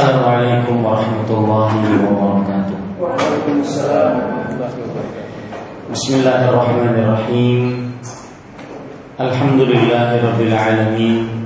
[0.00, 2.78] Assalamualaikum warahmatullahi wabarakatuh.
[2.96, 4.12] Waalaikumsalam.
[5.92, 7.92] Bismillahirrahmanirrahim.
[9.20, 11.44] Alhamdulillahirabbil alamin.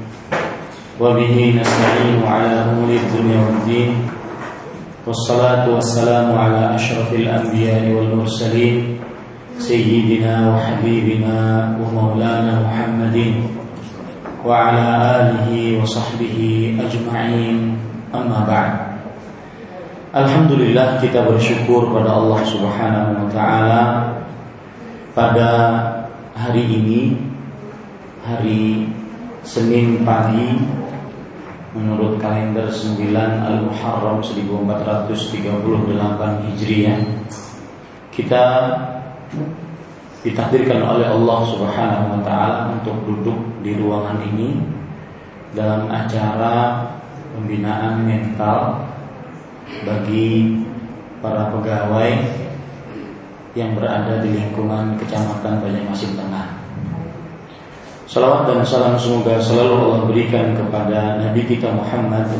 [1.03, 4.07] Wa bihi nasta'inu ala umuri dunya waddin.
[5.03, 9.03] Wassalatu wassalamu ala asyrafil anbiya'i wal mursalin
[9.59, 13.51] sayyidina wa habibina wa maulana Muhammadin
[14.47, 17.91] wa ala alihi wa sahbihi ajma'in.
[18.15, 18.73] Amma ba'd.
[20.15, 23.83] Alhamdulillah kita bersyukur pada Allah Subhanahu wa taala
[25.11, 25.51] pada
[26.39, 27.19] hari ini
[28.23, 28.87] hari
[29.43, 30.55] Senin pagi
[31.75, 35.11] menurut kalender 9 Al-Muharram 1438
[36.47, 37.03] Hijriah
[38.15, 38.45] kita
[40.23, 44.63] ditakdirkan oleh Allah Subhanahu wa taala untuk duduk di ruangan ini
[45.59, 46.87] dalam acara
[47.35, 48.87] pembinaan mental
[49.83, 50.63] bagi
[51.19, 52.13] para pegawai
[53.59, 56.47] yang berada di lingkungan Kecamatan Banjarmasin Tengah.
[58.07, 62.31] Salawat dan salam semoga selalu Allah berikan kepada Nabi kita Muhammad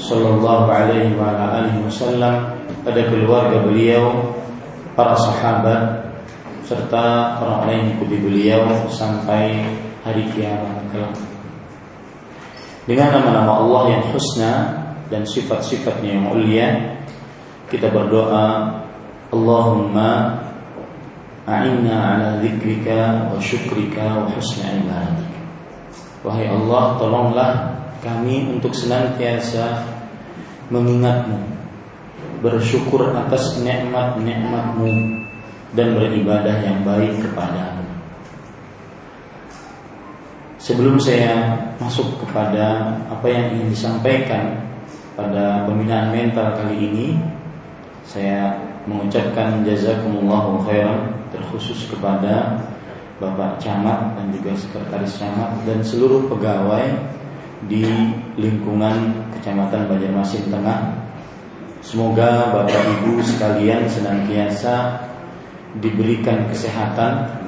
[0.00, 2.56] Sallallahu alaihi wa alihi wasallam
[2.86, 4.32] pada keluarga beliau,
[4.94, 6.06] para sahabat
[6.62, 9.66] serta orang lain yang ikuti beliau sampai
[10.06, 11.35] hari kiamat kelak.
[12.86, 14.52] Dengan nama-nama Allah yang husna
[15.10, 16.68] dan sifat-sifatnya yang mulia,
[17.66, 18.78] kita berdoa,
[19.34, 20.38] Allahumma
[21.50, 25.34] a'inna ala dzikrika wa syukrika wa husna ibadatik.
[26.22, 27.52] Wahai Allah, tolonglah
[28.06, 29.82] kami untuk senantiasa
[30.70, 31.42] mengingatmu,
[32.38, 34.90] bersyukur atas nikmat-nikmatmu
[35.74, 37.75] dan beribadah yang baik kepadamu.
[40.66, 44.66] Sebelum saya masuk kepada apa yang ingin disampaikan
[45.14, 47.14] pada pembinaan mental kali ini,
[48.02, 48.50] saya
[48.82, 52.58] mengucapkan jazakumullahu khairan terkhusus kepada
[53.22, 56.98] Bapak Camat dan juga Sekretaris Camat dan seluruh pegawai
[57.70, 57.86] di
[58.34, 60.98] lingkungan Kecamatan Banjarmasin Tengah.
[61.78, 64.98] Semoga Bapak Ibu sekalian senantiasa
[65.78, 67.38] diberikan kesehatan,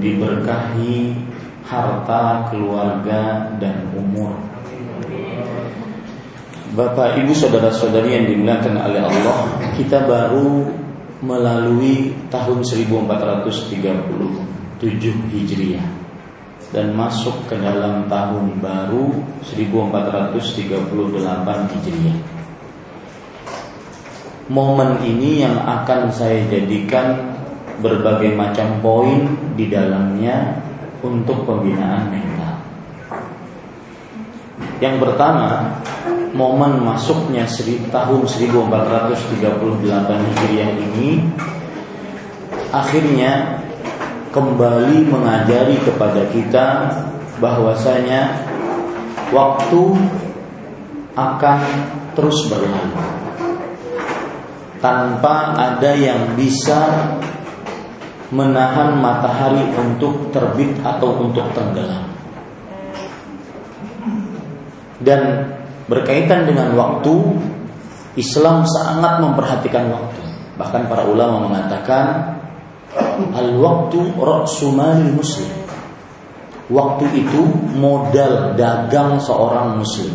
[0.00, 1.27] diberkahi
[1.68, 4.32] harta, keluarga, dan umur.
[6.72, 9.40] Bapak, ibu, saudara-saudari yang dimuliakan oleh Allah,
[9.76, 10.64] kita baru
[11.20, 15.88] melalui tahun 1437 Hijriah
[16.68, 22.18] dan masuk ke dalam tahun baru 1438 Hijriah.
[24.48, 27.36] Momen ini yang akan saya jadikan
[27.78, 30.57] berbagai macam poin di dalamnya
[31.02, 32.54] untuk pembinaan mental.
[34.78, 35.78] Yang pertama,
[36.34, 37.46] momen masuknya
[37.90, 39.42] tahun 1438
[40.06, 41.26] Hijriah ini
[42.70, 43.64] akhirnya
[44.30, 46.66] kembali mengajari kepada kita
[47.42, 48.44] bahwasanya
[49.34, 49.82] waktu
[51.18, 51.58] akan
[52.14, 53.18] terus berlalu
[54.78, 57.10] tanpa ada yang bisa
[58.28, 62.04] menahan matahari untuk terbit atau untuk tenggelam.
[64.98, 65.54] Dan
[65.88, 67.14] berkaitan dengan waktu,
[68.18, 70.22] Islam sangat memperhatikan waktu.
[70.58, 72.36] Bahkan para ulama mengatakan
[73.32, 75.48] al-waktu ra'sumali muslim.
[76.68, 77.40] Waktu itu
[77.78, 80.12] modal dagang seorang muslim.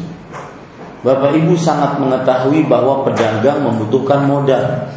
[1.01, 4.87] Bapak Ibu sangat mengetahui bahwa pedagang membutuhkan modal.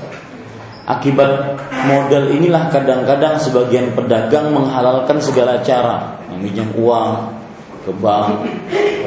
[0.86, 1.58] Akibat
[1.90, 7.26] modal inilah kadang-kadang sebagian pedagang menghalalkan segala cara, meminjam uang
[7.82, 8.46] ke bank,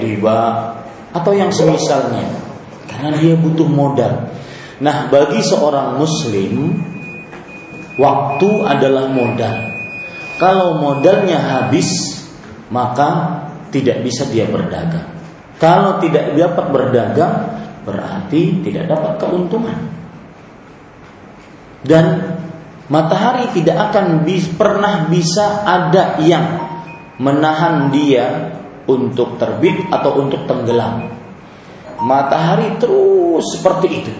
[0.04, 0.76] riba,
[1.16, 2.28] atau yang semisalnya,
[2.84, 4.28] karena dia butuh modal.
[4.84, 6.84] Nah, bagi seorang muslim,
[7.96, 9.72] waktu adalah modal.
[10.36, 11.88] Kalau modalnya habis,
[12.68, 13.40] maka
[13.72, 15.16] tidak bisa dia berdagang.
[15.56, 17.36] Kalau tidak dapat berdagang,
[17.88, 19.99] berarti tidak dapat keuntungan
[21.84, 22.36] dan
[22.92, 26.46] matahari tidak akan bis, pernah bisa ada yang
[27.20, 28.56] menahan dia
[28.90, 31.08] untuk terbit atau untuk tenggelam.
[32.00, 34.14] Matahari terus seperti itu.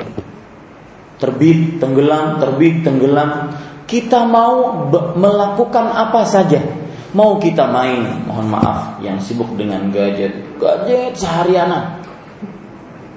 [1.20, 3.56] Terbit, tenggelam, terbit, tenggelam.
[3.90, 4.86] Kita mau
[5.18, 6.62] melakukan apa saja.
[7.10, 12.06] Mau kita main, mohon maaf, yang sibuk dengan gadget, gadget seharianan.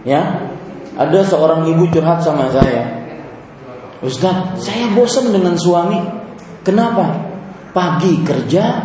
[0.09, 0.49] Ya,
[0.97, 3.02] ada seorang ibu curhat sama saya,
[4.03, 6.03] Ustaz, saya bosan dengan suami.
[6.67, 7.31] Kenapa?
[7.71, 8.83] Pagi kerja,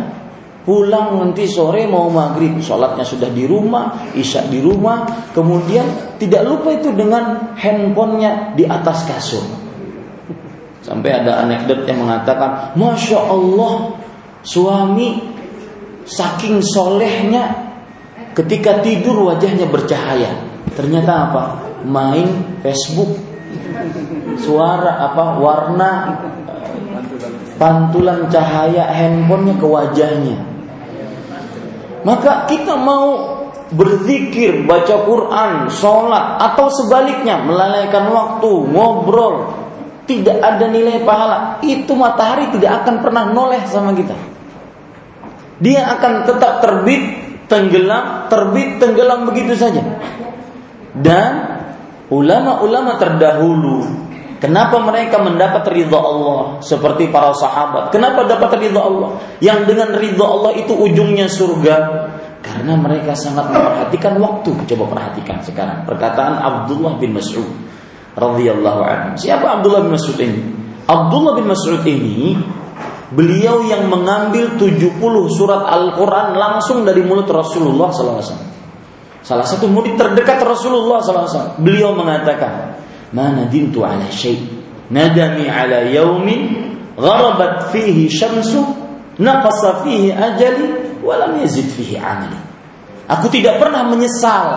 [0.62, 6.72] pulang nanti sore mau maghrib, sholatnya sudah di rumah, isya di rumah, kemudian tidak lupa
[6.72, 9.42] itu dengan handphonenya di atas kasur.
[10.86, 13.98] Sampai ada anekdot yang mengatakan, masya Allah,
[14.46, 15.20] suami
[16.08, 17.68] saking solehnya
[18.32, 20.32] ketika tidur wajahnya bercahaya.
[20.72, 21.44] Ternyata apa?
[21.84, 23.27] Main Facebook,
[24.40, 25.24] suara apa?
[25.38, 25.92] Warna
[27.58, 30.38] pantulan cahaya handphonenya ke wajahnya.
[32.06, 33.36] Maka kita mau
[33.68, 39.52] berzikir, baca Quran, sholat, atau sebaliknya melalaikan waktu, ngobrol,
[40.08, 41.60] tidak ada nilai pahala.
[41.60, 44.16] Itu matahari tidak akan pernah noleh sama kita.
[45.58, 47.02] Dia akan tetap terbit,
[47.50, 49.82] tenggelam, terbit, tenggelam begitu saja.
[50.96, 51.57] Dan
[52.08, 54.08] ulama-ulama terdahulu
[54.38, 57.90] Kenapa mereka mendapat ridha Allah seperti para sahabat?
[57.90, 59.18] Kenapa dapat ridha Allah?
[59.42, 61.76] Yang dengan ridha Allah itu ujungnya surga.
[62.38, 64.54] Karena mereka sangat memperhatikan waktu.
[64.70, 67.50] Coba perhatikan sekarang perkataan Abdullah bin Mas'ud
[68.14, 69.10] radhiyallahu anhu.
[69.18, 70.40] Siapa Abdullah bin Mas'ud ini?
[70.86, 72.38] Abdullah bin Mas'ud ini
[73.10, 75.02] beliau yang mengambil 70
[75.34, 78.57] surat Al-Qur'an langsung dari mulut Rasulullah SAW.
[79.28, 81.60] Salah satu murid terdekat Rasulullah SAW.
[81.60, 82.80] Beliau mengatakan,
[83.12, 84.40] Mana dintu ala syait,
[84.88, 88.64] Nadami ala yaumin Gharabat fihi syamsu
[89.20, 92.40] Naqasa fihi ajali Walam yazid fihi amali
[93.04, 94.48] Aku tidak pernah menyesal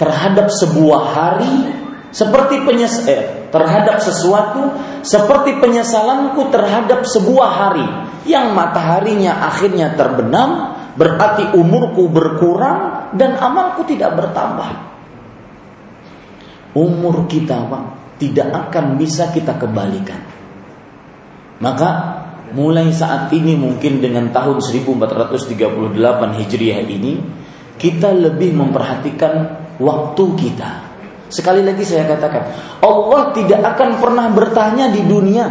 [0.00, 1.54] Terhadap sebuah hari
[2.08, 7.86] Seperti penyes eh, Terhadap sesuatu Seperti penyesalanku terhadap sebuah hari
[8.24, 14.90] Yang mataharinya akhirnya terbenam Berarti umurku berkurang dan amalku tidak bertambah
[16.74, 17.82] umur kita Pak
[18.20, 20.20] tidak akan bisa kita kembalikan.
[21.60, 21.90] Maka
[22.52, 27.16] mulai saat ini mungkin dengan tahun 1438 Hijriah ini
[27.80, 29.32] kita lebih memperhatikan
[29.80, 30.70] waktu kita.
[31.32, 32.42] Sekali lagi saya katakan,
[32.84, 35.46] Allah tidak akan pernah bertanya di dunia,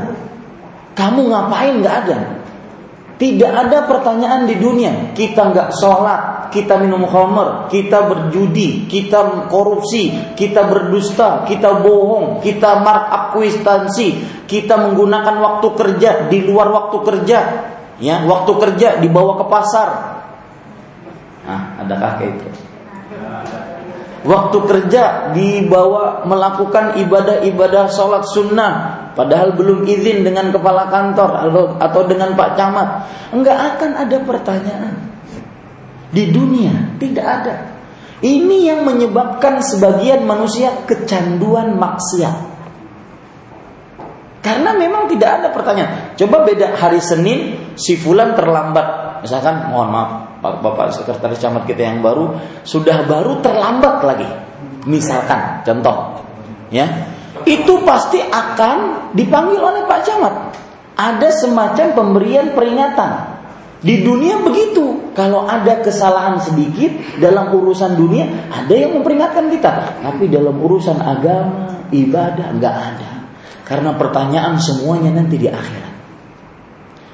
[0.93, 2.19] kamu ngapain nggak ada.
[3.19, 5.11] Tidak ada pertanyaan di dunia.
[5.11, 12.79] Kita nggak sholat, kita minum khamr, kita berjudi, kita korupsi, kita berdusta, kita bohong, kita
[12.79, 17.39] markuistansi, kita menggunakan waktu kerja di luar waktu kerja,
[17.99, 19.89] ya waktu kerja dibawa ke pasar.
[21.43, 22.47] Nah, ada kakek itu?
[24.19, 32.39] Waktu kerja dibawa melakukan ibadah-ibadah sholat sunnah Padahal belum izin dengan kepala kantor atau dengan
[32.39, 32.89] Pak Camat.
[33.35, 34.95] Enggak akan ada pertanyaan.
[36.07, 37.55] Di dunia tidak ada.
[38.23, 42.47] Ini yang menyebabkan sebagian manusia kecanduan maksiat.
[44.39, 46.15] Karena memang tidak ada pertanyaan.
[46.15, 49.19] Coba beda hari Senin si fulan terlambat.
[49.27, 54.31] Misalkan mohon maaf Pak Bapak sekretaris camat kita yang baru sudah baru terlambat lagi.
[54.87, 56.23] Misalkan contoh
[56.71, 56.87] ya
[57.49, 60.35] itu pasti akan dipanggil oleh Pak Camat.
[60.93, 63.41] Ada semacam pemberian peringatan.
[63.79, 70.03] Di dunia begitu, kalau ada kesalahan sedikit dalam urusan dunia, ada yang memperingatkan kita.
[70.03, 73.11] Tapi dalam urusan agama, ibadah, nggak ada.
[73.63, 75.95] Karena pertanyaan semuanya nanti di akhirat.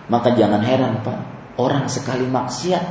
[0.10, 1.20] Maka jangan heran Pak,
[1.62, 2.86] orang sekali maksiat,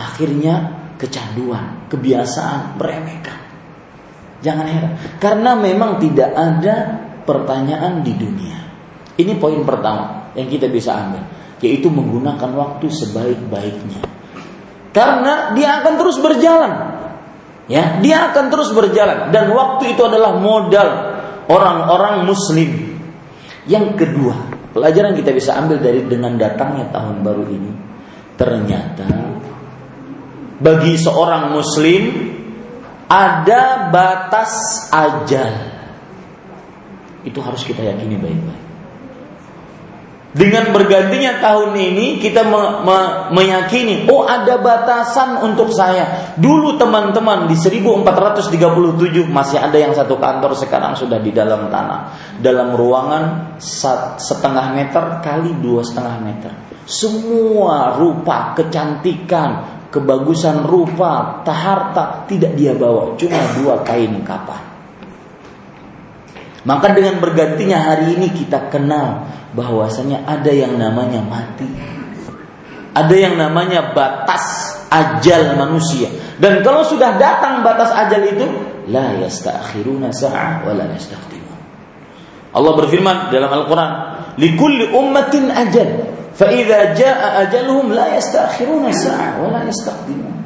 [0.00, 0.54] akhirnya
[0.96, 3.45] kecanduan, kebiasaan, meremehkan.
[4.46, 4.92] Jangan heran.
[5.18, 6.74] Karena memang tidak ada
[7.26, 8.58] pertanyaan di dunia.
[9.18, 11.26] Ini poin pertama yang kita bisa ambil.
[11.58, 14.06] Yaitu menggunakan waktu sebaik-baiknya.
[14.94, 16.72] Karena dia akan terus berjalan.
[17.66, 21.18] Ya, dia akan terus berjalan dan waktu itu adalah modal
[21.50, 22.94] orang-orang muslim.
[23.66, 24.38] Yang kedua,
[24.70, 27.72] pelajaran kita bisa ambil dari dengan datangnya tahun baru ini.
[28.38, 29.08] Ternyata
[30.62, 32.02] bagi seorang muslim
[33.06, 34.52] ada batas
[34.90, 35.74] ajal.
[37.26, 38.66] Itu harus kita yakini baik-baik.
[40.36, 42.98] Dengan bergantinya tahun ini kita me me
[43.32, 46.36] meyakini, oh ada batasan untuk saya.
[46.36, 48.52] Dulu teman-teman di 1437
[49.32, 52.12] masih ada yang satu kantor sekarang sudah di dalam tanah,
[52.44, 53.56] dalam ruangan
[54.20, 56.52] setengah meter kali dua setengah meter.
[56.84, 64.62] Semua rupa kecantikan, kebagusan rupa, taharta tidak dia bawa, cuma dua kain kapan.
[66.66, 71.70] Maka dengan bergantinya hari ini kita kenal bahwasanya ada yang namanya mati.
[72.90, 76.10] Ada yang namanya batas ajal manusia.
[76.42, 78.46] Dan kalau sudah datang batas ajal itu,
[78.90, 81.58] la yastakhiruna sa'ah wa la yastaqdimun.
[82.56, 83.92] Allah berfirman dalam Al-Qur'an,
[84.40, 90.36] "Likulli ummatin ajal." Jaa ajaluhum la yastakhiruna sa'a wa la yastaqdimun.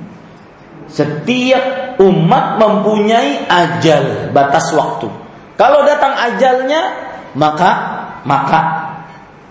[0.91, 5.07] Setiap umat mempunyai ajal, batas waktu.
[5.59, 6.83] Kalau datang ajalnya,
[7.35, 7.71] maka
[8.27, 8.61] maka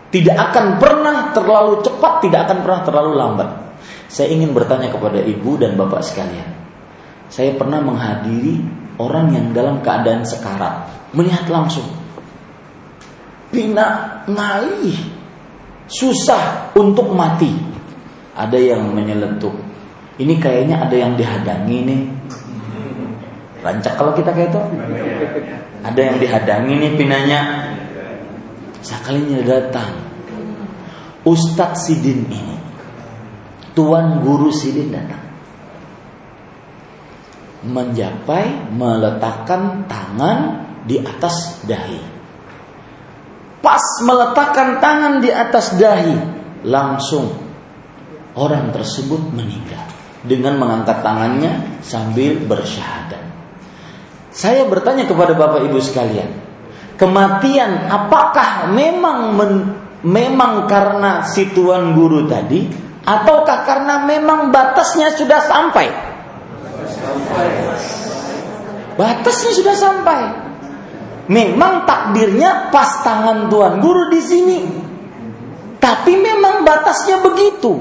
[0.10, 3.50] tidak akan pernah terlalu cepat, tidak akan pernah terlalu lambat.
[4.10, 6.50] Saya ingin bertanya kepada ibu dan bapak sekalian.
[7.29, 8.58] Saya pernah menghadiri
[8.98, 11.86] orang yang dalam keadaan sekarat, melihat langsung.
[13.53, 15.19] Pina ngalih,
[15.89, 17.50] susah untuk mati.
[18.38, 19.51] Ada yang menyeletuk.
[20.22, 22.01] Ini kayaknya ada yang dihadangi nih.
[23.60, 24.62] Rancak kalau kita kayak itu.
[25.84, 27.39] Ada yang dihadangi nih pinanya.
[28.79, 29.91] Sekalinya datang.
[31.27, 32.55] Ustadz Sidin ini
[33.75, 35.24] Tuan Guru Sidin datang.
[37.63, 42.00] Menjapai meletakkan tangan di atas dahi.
[43.60, 46.16] Pas meletakkan tangan di atas dahi,
[46.63, 47.36] langsung
[48.39, 49.84] orang tersebut meninggal
[50.24, 53.24] dengan mengangkat tangannya sambil bersyahadat.
[54.32, 56.32] Saya bertanya kepada Bapak Ibu sekalian,
[56.96, 59.51] kematian apakah memang men,
[60.08, 62.63] memang karena si tuan guru tadi
[63.04, 65.88] ataukah karena memang batasnya sudah sampai?
[68.96, 70.20] Batasnya sudah sampai.
[71.30, 74.60] Memang takdirnya pas tangan tuan guru di sini.
[75.78, 77.78] Tapi memang batasnya begitu.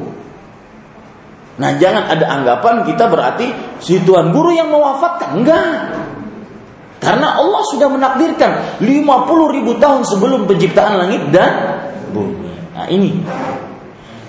[1.59, 3.50] Nah jangan ada anggapan kita berarti
[3.81, 5.40] si tuan guru yang mewafatkan.
[5.40, 5.75] Enggak.
[7.00, 11.81] Karena Allah sudah menakdirkan 50 ribu tahun sebelum penciptaan langit dan
[12.12, 12.52] bumi.
[12.76, 13.17] Nah ini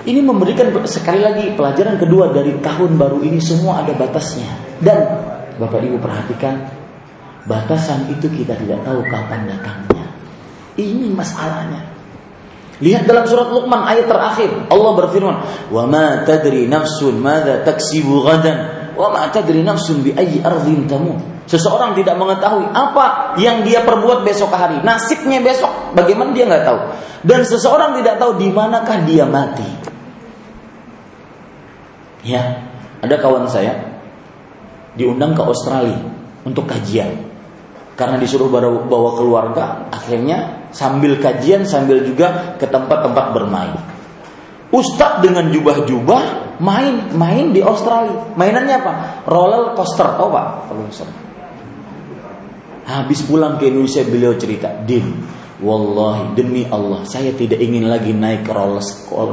[0.08, 4.80] ini memberikan sekali lagi pelajaran kedua dari tahun baru ini semua ada batasnya.
[4.80, 4.98] Dan
[5.60, 6.78] Bapak Ibu perhatikan
[7.50, 10.06] batasan itu kita tidak tahu kapan datangnya.
[10.77, 11.82] Ini masalahnya.
[12.79, 15.36] Lihat dalam surat Luqman ayat terakhir Allah berfirman,
[15.68, 18.58] "Wa ma tadri nafsun madza taksibu ghadan,
[18.96, 24.22] wa ma tadri nafsun bi ayyi ardhin tamut." Seseorang tidak mengetahui apa yang dia perbuat
[24.22, 26.79] besok hari, nasibnya besok, bagaimana dia nggak tahu.
[27.25, 29.65] Dan seseorang tidak tahu di manakah dia mati.
[32.22, 32.70] Ya,
[33.01, 33.75] ada kawan saya
[34.94, 36.00] diundang ke Australia
[36.46, 37.28] untuk kajian.
[38.00, 43.75] Karena disuruh bawa, keluarga, akhirnya sambil kajian sambil juga ke tempat-tempat bermain.
[44.72, 48.32] Ustadz dengan jubah-jubah main-main di Australia.
[48.39, 48.94] Mainannya apa?
[49.27, 50.48] Roller coaster, tahu Pak?
[52.88, 55.20] Habis pulang ke Indonesia beliau cerita, "Din,
[55.60, 58.82] wallahi demi Allah, saya tidak ingin lagi naik roller,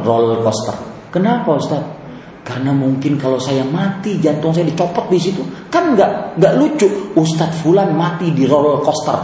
[0.02, 0.75] roller coaster."
[1.14, 2.05] Kenapa Ustadz?
[2.46, 6.86] Karena mungkin kalau saya mati jantung saya dicopot di situ kan nggak nggak lucu.
[7.18, 9.18] Ustadz Fulan mati di roller coaster.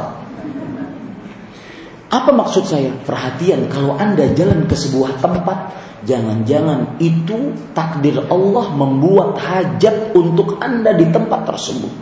[2.10, 2.90] Apa maksud saya?
[3.06, 5.70] Perhatian kalau anda jalan ke sebuah tempat,
[6.02, 11.94] jangan-jangan itu takdir Allah membuat hajat untuk anda di tempat tersebut.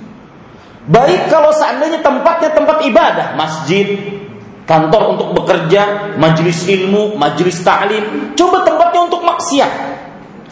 [0.88, 3.86] Baik kalau seandainya tempatnya tempat ibadah, masjid,
[4.64, 9.89] kantor untuk bekerja, majelis ilmu, majelis ta'lim, coba tempatnya untuk maksiat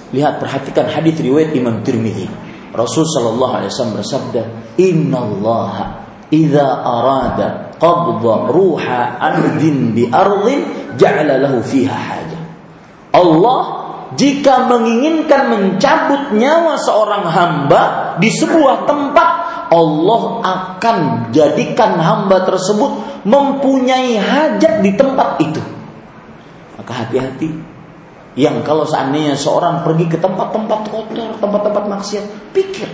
[0.09, 2.29] Lihat perhatikan hadis riwayat Imam Tirmizi.
[2.73, 4.43] Rasul sallallahu alaihi wasallam bersabda,
[4.81, 5.85] "Innallaha
[6.33, 12.41] idza arada qabdha ruha 'abdin bi ardin ja'ala lahu fiha haja."
[13.13, 13.61] Allah
[14.17, 17.83] jika menginginkan mencabut nyawa seorang hamba
[18.17, 19.29] di sebuah tempat,
[19.69, 25.61] Allah akan jadikan hamba tersebut mempunyai hajat di tempat itu.
[26.81, 27.68] Maka hati-hati
[28.39, 32.87] yang kalau seandainya seorang pergi ke tempat-tempat kotor, tempat-tempat maksiat, pikir,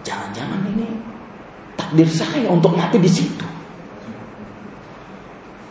[0.00, 0.88] jangan-jangan ini
[1.76, 3.44] takdir saya untuk mati di situ.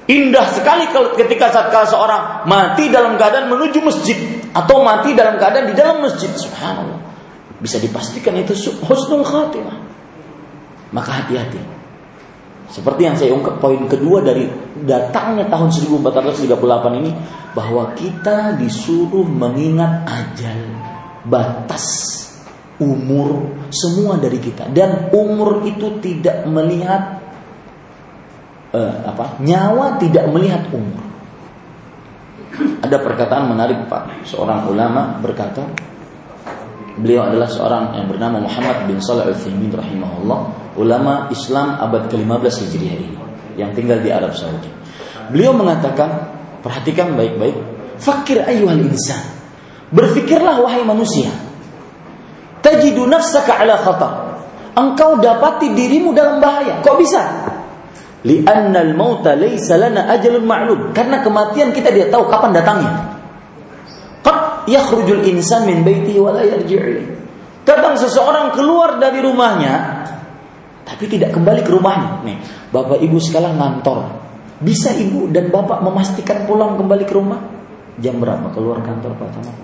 [0.05, 0.85] Indah sekali
[1.17, 6.05] ketika saat kala seorang mati dalam keadaan menuju masjid atau mati dalam keadaan di dalam
[6.05, 6.29] masjid.
[6.29, 7.01] Subhanallah.
[7.57, 8.53] Bisa dipastikan itu
[8.85, 9.81] husnul khatimah.
[10.93, 11.74] Maka hati-hati.
[12.75, 14.51] Seperti yang saya ungkap poin kedua dari
[14.83, 17.11] datangnya tahun 1438 ini
[17.55, 20.59] bahwa kita disuruh mengingat ajal,
[21.23, 22.11] batas
[22.75, 27.23] umur semua dari kita dan umur itu tidak melihat
[28.75, 29.39] eh, apa?
[29.39, 30.99] nyawa tidak melihat umur.
[32.83, 35.63] Ada perkataan menarik Pak, seorang ulama berkata
[36.95, 40.39] Beliau adalah seorang yang bernama Muhammad bin Salih Al-Thaymin rahimahullah,
[40.79, 43.19] ulama Islam abad ke-15 Hijriah ini
[43.59, 44.71] yang tinggal di Arab Saudi.
[45.31, 46.07] Beliau mengatakan,
[46.63, 47.55] perhatikan baik-baik,
[47.99, 49.19] fakir ayuhal insan.
[49.91, 51.31] Berfikirlah wahai manusia.
[52.63, 54.13] Tajidu nafsaka ala khatar.
[54.75, 56.83] Engkau dapati dirimu dalam bahaya.
[56.83, 57.21] Kok bisa?
[58.27, 60.79] Lianna al-mauta laysa lana ajalun ma'lum.
[60.91, 63.14] Karena kematian kita tidak tahu kapan datangnya.
[64.67, 67.05] Yakhrujul insan min baitihi wa la yarji'i.
[67.65, 70.05] Kadang seseorang keluar dari rumahnya
[70.85, 72.21] tapi tidak kembali ke rumahnya.
[72.21, 72.37] Nih,
[72.69, 74.05] Bapak Ibu sekarang ngantor.
[74.61, 77.41] Bisa Ibu dan Bapak memastikan pulang kembali ke rumah?
[77.99, 79.57] Jam berapa keluar kantor Pak Camat?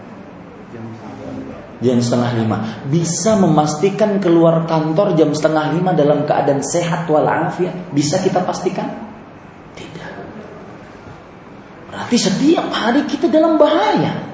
[1.82, 2.58] Jam setengah lima.
[2.90, 7.90] Bisa memastikan keluar kantor jam setengah lima dalam keadaan sehat walafiat?
[7.90, 8.86] Bisa kita pastikan?
[9.74, 10.12] Tidak.
[11.90, 14.31] Berarti setiap hari kita dalam bahaya.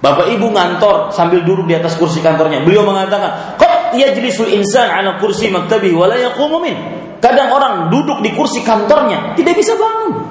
[0.00, 2.64] Bapak ibu ngantor sambil duduk di atas kursi kantornya.
[2.64, 6.76] Beliau mengatakan, "Qad yajlisul insan ala kursi maktabi wa yaqumu min."
[7.20, 10.24] Kadang orang duduk di kursi kantornya tidak bisa bangun.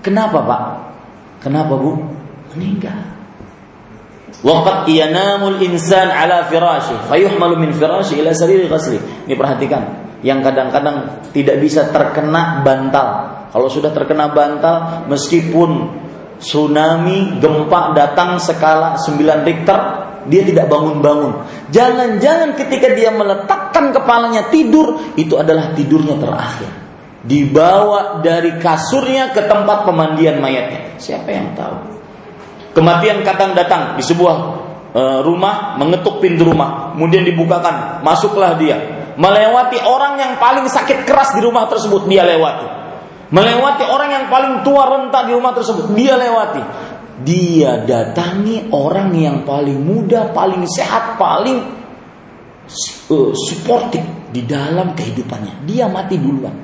[0.00, 0.62] Kenapa, Pak?
[1.44, 2.00] Kenapa, Bu?
[2.56, 2.96] Meninggal.
[4.40, 9.26] Waqad yanamul insan ala firashi fayuhmalu min firashi ila sariri ghasli.
[9.28, 9.82] Ini perhatikan,
[10.24, 13.36] yang kadang-kadang tidak bisa terkena bantal.
[13.52, 15.90] Kalau sudah terkena bantal, meskipun
[16.38, 19.80] tsunami, gempa datang skala 9 Richter,
[20.30, 21.32] dia tidak bangun-bangun.
[21.74, 26.70] Jangan-jangan ketika dia meletakkan kepalanya tidur, itu adalah tidurnya terakhir.
[27.28, 30.96] Dibawa dari kasurnya ke tempat pemandian mayatnya.
[30.96, 31.76] Siapa yang tahu?
[32.78, 34.36] Kematian kadang datang di sebuah
[34.94, 38.78] e, rumah, mengetuk pintu rumah, kemudian dibukakan, masuklah dia.
[39.18, 42.78] Melewati orang yang paling sakit keras di rumah tersebut, dia lewati
[43.28, 46.62] Melewati orang yang paling tua renta di rumah tersebut, dia lewati.
[47.18, 51.58] Dia datangi orang yang paling muda, paling sehat, paling
[53.12, 54.00] uh, suportif
[54.32, 55.68] di dalam kehidupannya.
[55.68, 56.56] Dia mati duluan.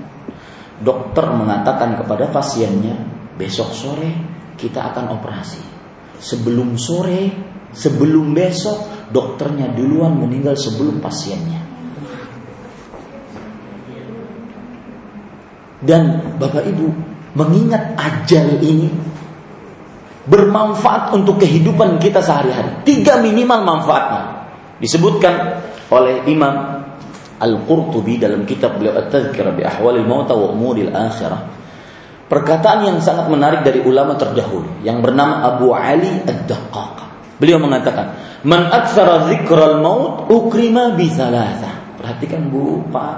[0.80, 2.96] Dokter mengatakan kepada pasiennya,
[3.36, 4.10] besok sore
[4.56, 5.62] kita akan operasi.
[6.16, 7.22] Sebelum sore,
[7.74, 11.63] sebelum besok, dokternya duluan meninggal sebelum pasiennya.
[15.84, 16.86] Dan Bapak Ibu
[17.36, 18.88] mengingat ajal ini
[20.24, 22.84] bermanfaat untuk kehidupan kita sehari-hari.
[22.88, 24.22] Tiga minimal manfaatnya.
[24.80, 25.60] Disebutkan
[25.92, 26.84] oleh Imam
[27.38, 31.52] Al-Qurtubi dalam kitab beliau At-Tadhkirah bi Ahwalil Mauta wa Umuril Akhirah.
[32.24, 36.96] Perkataan yang sangat menarik dari ulama terdahulu yang bernama Abu Ali Ad-Daqqaq.
[37.36, 38.16] Beliau mengatakan,
[38.48, 41.12] "Man aktsara dzikral maut ukrima bi
[42.00, 43.16] Perhatikan Bu, Pak.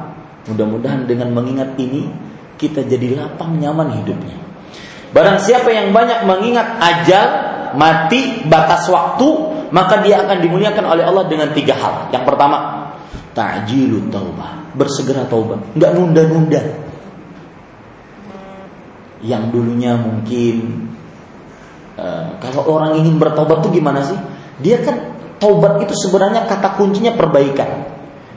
[0.51, 2.07] Mudah-mudahan dengan mengingat ini
[2.57, 4.37] kita jadi lapang nyaman hidupnya.
[5.13, 7.29] Barang siapa yang banyak mengingat ajal,
[7.79, 9.29] mati, batas waktu,
[9.71, 11.95] maka dia akan dimuliakan oleh Allah dengan tiga hal.
[12.13, 12.57] Yang pertama,
[13.33, 16.63] ta'jilut taubah, bersegera taubat, nggak nunda-nunda.
[19.25, 20.87] Yang dulunya mungkin
[21.97, 24.19] uh, kalau orang ingin bertobat tuh gimana sih?
[24.61, 27.97] Dia kan taubat itu sebenarnya kata kuncinya perbaikan.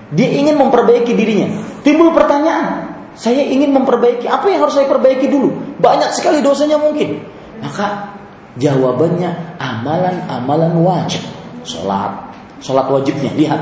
[0.10, 1.62] Dia ingin memperbaiki dirinya.
[1.86, 2.89] Timbul pertanyaan,
[3.20, 4.32] saya ingin memperbaiki.
[4.32, 5.52] Apa yang harus saya perbaiki dulu?
[5.84, 7.20] Banyak sekali dosanya mungkin.
[7.60, 8.16] Maka
[8.56, 11.20] jawabannya amalan-amalan wajib.
[11.68, 12.32] Sholat.
[12.64, 13.36] Sholat wajibnya.
[13.36, 13.62] Lihat.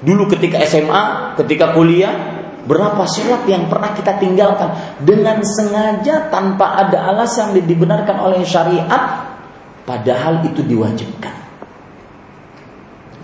[0.00, 4.72] Dulu ketika SMA, ketika kuliah, berapa sholat yang pernah kita tinggalkan
[5.04, 9.28] dengan sengaja tanpa ada alasan yang dibenarkan oleh syariat,
[9.84, 11.36] padahal itu diwajibkan.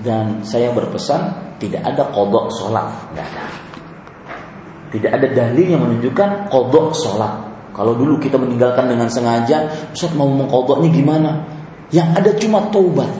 [0.04, 3.65] Dan saya berpesan tidak ada kodok sholat, tidak ada.
[4.90, 7.34] Tidak ada dalil yang menunjukkan kodok sholat.
[7.76, 11.30] Kalau dulu kita meninggalkan dengan sengaja, Ustaz mau mengkodoknya gimana?
[11.92, 13.10] Yang ada cuma taubat,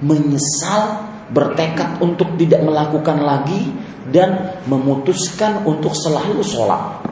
[0.00, 3.72] menyesal, bertekad untuk tidak melakukan lagi
[4.08, 7.04] dan memutuskan untuk selalu sholat,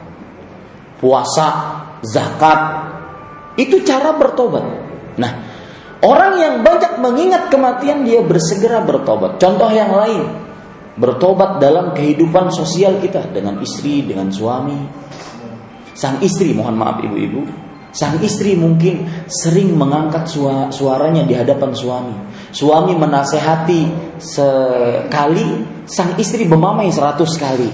[0.97, 1.47] puasa,
[2.01, 2.89] zakat.
[3.59, 4.65] Itu cara bertobat.
[5.19, 5.31] Nah,
[6.01, 9.37] orang yang banyak mengingat kematian dia bersegera bertobat.
[9.37, 10.50] Contoh yang lain,
[11.01, 14.77] bertobat dalam kehidupan sosial kita dengan istri, dengan suami.
[15.97, 17.41] Sang istri, mohon maaf ibu-ibu,
[17.89, 20.29] sang istri mungkin sering mengangkat
[20.71, 22.15] suaranya di hadapan suami.
[22.53, 23.81] Suami menasehati
[24.21, 25.47] sekali,
[25.89, 27.69] sang istri memamai seratus kali.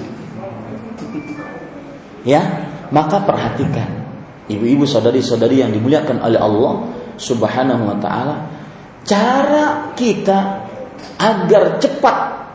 [2.28, 2.44] Ya,
[2.92, 4.08] maka perhatikan
[4.48, 6.74] ibu-ibu saudari-saudari yang dimuliakan oleh Allah
[7.16, 8.36] Subhanahu wa taala,
[9.08, 10.68] cara kita
[11.18, 12.47] agar cepat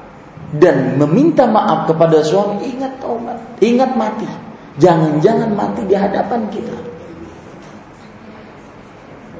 [0.52, 4.28] dan meminta maaf kepada suami, ingat taubat, ingat mati.
[4.76, 6.76] Jangan-jangan mati di hadapan kita.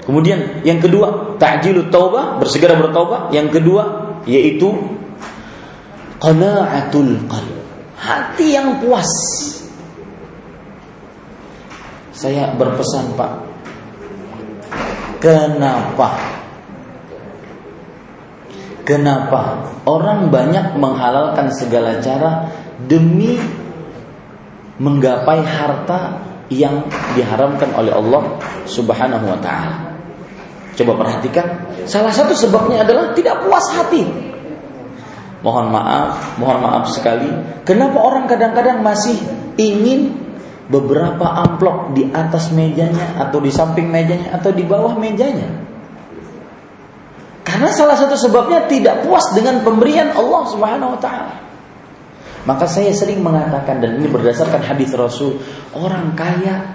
[0.03, 3.31] Kemudian yang kedua, ta'jilut taubah, bersegera bertaubat.
[3.31, 3.83] Yang kedua
[4.27, 4.72] yaitu
[6.18, 7.57] qana'atul qalb.
[7.96, 9.09] Hati yang puas.
[12.11, 13.33] Saya berpesan, Pak.
[15.22, 16.18] Kenapa
[18.83, 22.51] Kenapa orang banyak menghalalkan segala cara
[22.83, 23.38] demi
[24.83, 26.18] menggapai harta
[26.51, 29.95] yang diharamkan oleh Allah Subhanahu wa taala.
[30.73, 31.47] Coba perhatikan,
[31.85, 34.03] salah satu sebabnya adalah tidak puas hati.
[35.42, 37.29] Mohon maaf, mohon maaf sekali.
[37.66, 39.18] Kenapa orang kadang-kadang masih
[39.59, 40.16] ingin
[40.71, 45.71] beberapa amplop di atas mejanya atau di samping mejanya atau di bawah mejanya?
[47.42, 51.35] Karena salah satu sebabnya tidak puas dengan pemberian Allah Subhanahu wa taala.
[52.42, 55.38] Maka saya sering mengatakan dan ini berdasarkan hadis Rasul,
[55.74, 56.74] orang kaya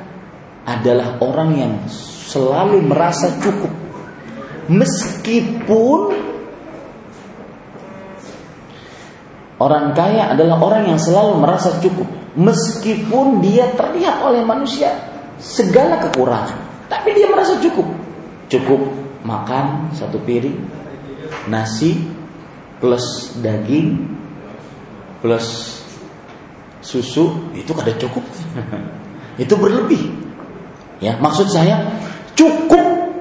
[0.64, 1.74] adalah orang yang
[2.28, 3.72] selalu merasa cukup.
[4.68, 6.00] Meskipun
[9.64, 12.08] orang kaya adalah orang yang selalu merasa cukup.
[12.38, 14.94] Meskipun dia terlihat oleh manusia
[15.40, 17.88] segala kekurangan tapi dia merasa cukup.
[18.48, 20.56] Cukup makan satu piring
[21.52, 22.00] nasi
[22.80, 24.08] plus daging
[25.20, 25.78] plus
[26.80, 28.24] susu itu kada cukup.
[29.44, 30.08] itu berlebih.
[31.04, 32.00] Ya, maksud saya
[32.34, 33.12] cukup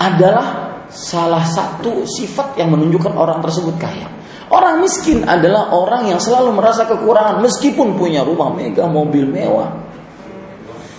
[0.00, 4.08] adalah salah satu sifat yang menunjukkan orang tersebut kaya.
[4.50, 9.70] Orang miskin adalah orang yang selalu merasa kekurangan meskipun punya rumah mega, mobil mewah.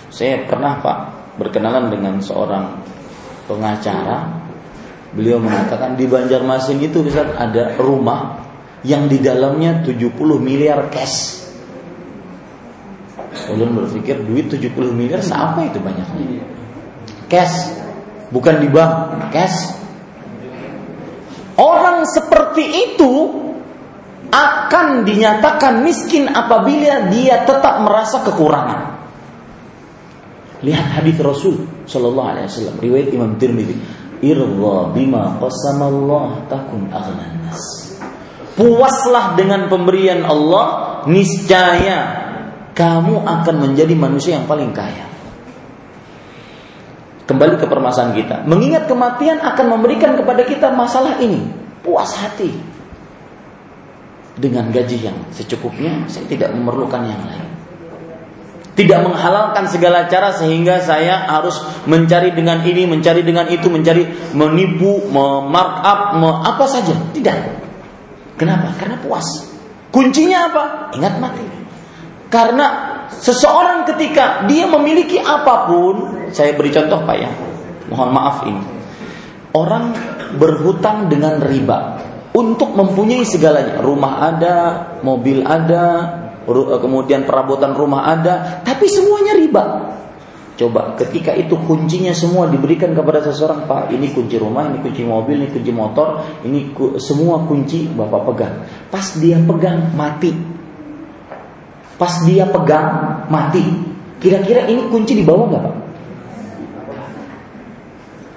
[0.08, 0.98] Saya pernah Pak
[1.36, 2.80] berkenalan dengan seorang
[3.44, 4.41] pengacara.
[5.12, 8.40] Beliau mengatakan di Banjarmasin itu bisa ada rumah
[8.80, 10.08] yang di dalamnya 70
[10.40, 11.44] miliar cash.
[13.52, 16.44] Ulun berpikir duit 70 miliar siapa itu banyaknya?
[17.28, 17.76] Cash,
[18.32, 18.92] bukan di bank,
[19.32, 19.76] cash.
[21.60, 23.12] Orang seperti itu
[24.32, 29.04] akan dinyatakan miskin apabila dia tetap merasa kekurangan.
[30.64, 33.76] Lihat hadis Rasul Shallallahu Alaihi Wasallam riwayat Imam Tirmidzi.
[34.22, 37.92] Irwa bima qasamallah takun aghnan nas
[38.56, 41.98] puaslah dengan pemberian Allah, niscaya
[42.72, 45.08] kamu akan menjadi manusia yang paling kaya.
[47.22, 51.40] Kembali ke permasalahan kita, mengingat kematian akan memberikan kepada kita masalah ini,
[51.80, 52.50] puas hati.
[54.32, 57.51] Dengan gaji yang secukupnya, saya tidak memerlukan yang lain.
[58.72, 65.12] Tidak menghalalkan segala cara sehingga saya harus mencari dengan ini, mencari dengan itu, mencari menipu,
[65.12, 66.96] memarkup, apa saja.
[67.12, 67.36] Tidak.
[68.40, 68.72] Kenapa?
[68.80, 69.28] Karena puas.
[69.92, 70.64] Kuncinya apa?
[70.96, 71.44] Ingat mati.
[72.32, 72.66] Karena
[73.12, 75.96] seseorang ketika dia memiliki apa pun,
[76.32, 77.28] saya beri contoh Pak ya.
[77.92, 78.64] Mohon maaf ini.
[79.52, 79.92] Orang
[80.40, 82.00] berhutang dengan riba
[82.32, 83.84] untuk mempunyai segalanya.
[83.84, 84.56] Rumah ada,
[85.04, 86.08] mobil ada,
[86.46, 89.64] kemudian perabotan rumah ada, tapi semuanya riba.
[90.52, 95.42] Coba ketika itu kuncinya semua diberikan kepada seseorang, Pak, ini kunci rumah, ini kunci mobil,
[95.42, 98.54] ini kunci motor, ini ku, semua kunci Bapak pegang.
[98.92, 100.30] Pas dia pegang mati.
[101.96, 102.88] Pas dia pegang
[103.32, 103.64] mati.
[104.20, 105.81] Kira-kira ini kunci di bawah nggak Pak?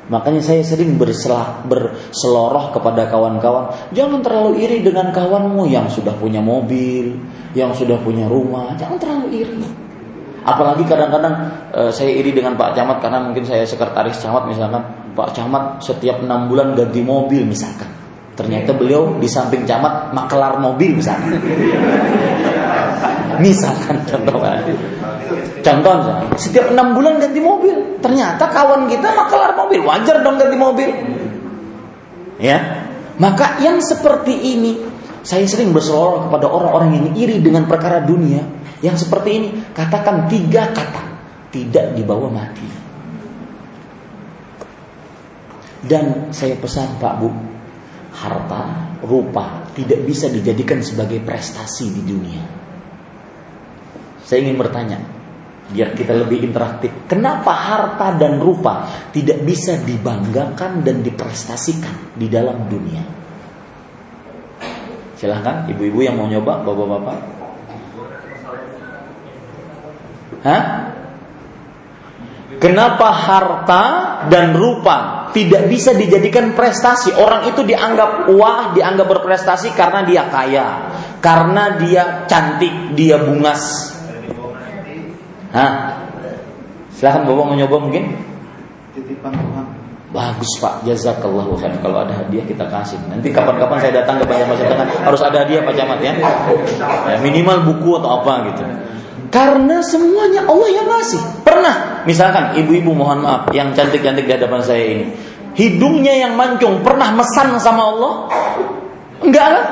[0.06, 6.46] Makanya saya sering berselah, berseloroh kepada kawan-kawan, jangan terlalu iri dengan kawanmu yang sudah punya
[6.46, 7.18] mobil,
[7.58, 9.65] yang sudah punya rumah, jangan terlalu iri.
[10.46, 11.36] Apalagi kadang-kadang
[11.74, 14.78] e, saya iri dengan Pak Camat karena mungkin saya sekretaris Camat misalkan
[15.18, 17.89] Pak Camat setiap enam bulan ganti mobil misalkan.
[18.38, 21.41] Ternyata beliau di samping Camat makelar mobil misalkan.
[23.46, 24.38] misalkan contoh
[25.61, 25.95] Contoh
[26.38, 27.99] setiap enam bulan ganti mobil.
[27.99, 30.89] Ternyata kawan kita makelar mobil, wajar dong ganti mobil.
[32.38, 32.85] Ya,
[33.17, 34.77] maka yang seperti ini
[35.25, 38.45] saya sering berseloroh kepada orang-orang yang iri dengan perkara dunia
[38.83, 41.03] yang seperti ini katakan tiga kata
[41.49, 42.67] tidak dibawa mati.
[45.85, 47.29] Dan saya pesan Pak Bu,
[48.13, 48.63] harta,
[49.05, 52.43] rupa tidak bisa dijadikan sebagai prestasi di dunia.
[54.25, 54.97] Saya ingin bertanya,
[55.65, 57.10] biar kita lebih interaktif.
[57.10, 63.04] Kenapa harta dan rupa tidak bisa dibanggakan dan diprestasikan di dalam dunia?
[65.15, 67.17] Silahkan ibu-ibu yang mau nyoba, bapak-bapak.
[70.45, 70.63] Hah?
[72.62, 73.84] Kenapa harta
[74.30, 77.12] dan rupa tidak bisa dijadikan prestasi?
[77.17, 80.67] Orang itu dianggap wah, dianggap berprestasi karena dia kaya,
[81.19, 83.94] karena dia cantik, dia bungas.
[85.56, 85.72] Hah?
[86.91, 88.12] Silahkan bapak mau nyoba mungkin?
[88.91, 89.65] Titipan Tuhan.
[90.15, 91.76] Bagus Pak, jazakallah khair.
[91.84, 92.96] Kalau ada hadiah kita kasih.
[93.12, 96.13] Nanti kapan-kapan saya datang ke Banjarmasin Tengah harus ada hadiah Pak Camat ya.
[97.12, 97.18] ya.
[97.20, 98.63] Minimal buku atau apa gitu.
[99.28, 101.44] Karena semuanya Allah yang ngasih.
[101.44, 105.06] Pernah, misalkan ibu-ibu mohon maaf yang cantik-cantik di hadapan saya ini,
[105.60, 108.13] hidungnya yang mancung pernah mesan sama Allah?
[109.20, 109.65] Enggak kan?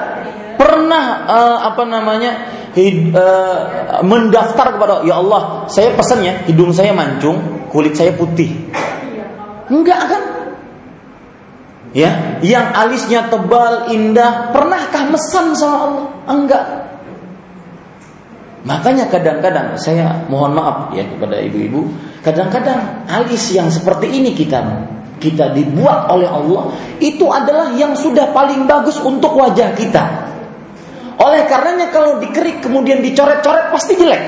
[0.55, 2.31] Pernah uh, apa namanya?
[2.73, 3.57] Hid, uh,
[4.01, 8.49] mendaftar kepada ya Allah, saya pesan ya, hidung saya mancung, kulit saya putih.
[9.69, 10.23] Enggak kan?
[11.93, 16.05] Ya, yang alisnya tebal, indah, pernahkah mesan sama Allah?
[16.25, 16.65] Enggak.
[18.65, 21.93] Makanya kadang-kadang saya mohon maaf ya kepada ibu-ibu,
[22.25, 24.63] kadang-kadang alis yang seperti ini kita
[25.19, 30.32] kita dibuat oleh Allah itu adalah yang sudah paling bagus untuk wajah kita.
[31.83, 34.23] Karenanya kalau dikerik kemudian dicoret-coret pasti jelek.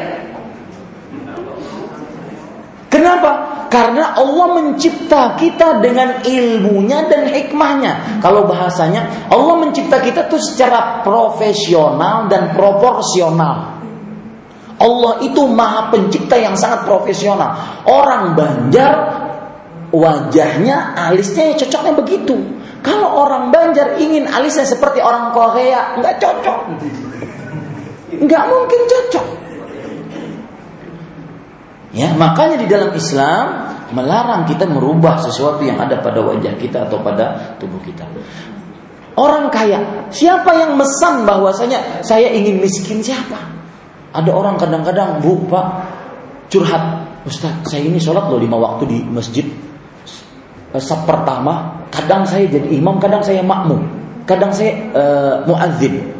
[2.91, 3.31] Kenapa?
[3.71, 8.23] Karena Allah mencipta kita dengan ilmunya dan hikmahnya.
[8.23, 13.83] Kalau bahasanya, Allah mencipta kita tuh secara profesional dan proporsional.
[14.75, 17.55] Allah itu maha pencipta yang sangat profesional.
[17.87, 18.93] Orang Banjar
[19.95, 22.35] wajahnya, alisnya ya cocoknya begitu.
[22.83, 26.59] Kalau orang Banjar ingin alisnya seperti orang Korea, nggak cocok.
[28.23, 29.27] Nggak mungkin cocok.
[31.95, 36.99] Ya, makanya di dalam Islam melarang kita merubah sesuatu yang ada pada wajah kita atau
[36.99, 38.03] pada tubuh kita.
[39.15, 43.39] Orang kaya, siapa yang mesan bahwasanya saya ingin miskin siapa?
[44.11, 45.67] Ada orang kadang-kadang bu pak
[46.51, 49.47] curhat, Ustaz saya ini sholat loh lima waktu di masjid.
[50.75, 53.79] Sab pertama, kadang saya jadi imam, kadang saya makmum,
[54.27, 56.11] kadang saya uh, muadzin.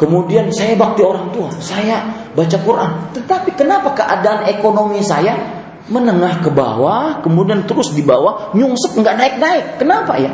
[0.00, 2.00] Kemudian saya bakti orang tua, saya
[2.32, 2.90] baca Quran.
[3.12, 5.36] Tetapi kenapa keadaan ekonomi saya
[5.92, 9.76] menengah ke bawah, kemudian terus di bawah, nyungsep nggak naik-naik?
[9.76, 10.32] Kenapa ya?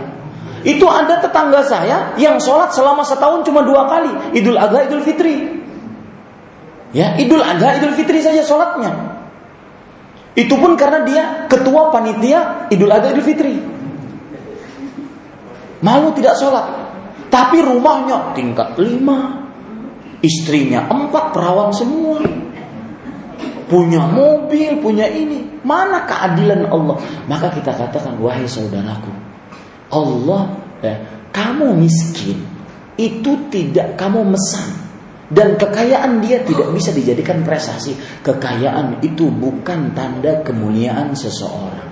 [0.63, 5.35] Itu ada tetangga saya yang sholat selama setahun cuma dua kali, Idul Adha, Idul Fitri.
[6.95, 9.19] Ya, Idul Adha, Idul Fitri saja sholatnya.
[10.39, 13.59] Itu pun karena dia ketua panitia Idul Adha, Idul Fitri.
[15.83, 16.67] Malu tidak sholat,
[17.35, 19.46] tapi rumahnya tingkat lima,
[20.25, 22.25] Istrinya empat perawan semua.
[23.67, 25.43] Punya mobil, punya ini.
[25.67, 27.03] Mana keadilan Allah?
[27.27, 29.11] Maka kita katakan, wahai saudaraku.
[29.91, 30.55] Allah,
[30.87, 30.99] eh,
[31.35, 32.39] kamu miskin.
[32.95, 34.87] Itu tidak kamu mesan.
[35.27, 37.99] Dan kekayaan dia tidak bisa dijadikan prestasi.
[38.23, 41.91] Kekayaan itu bukan tanda kemuliaan seseorang.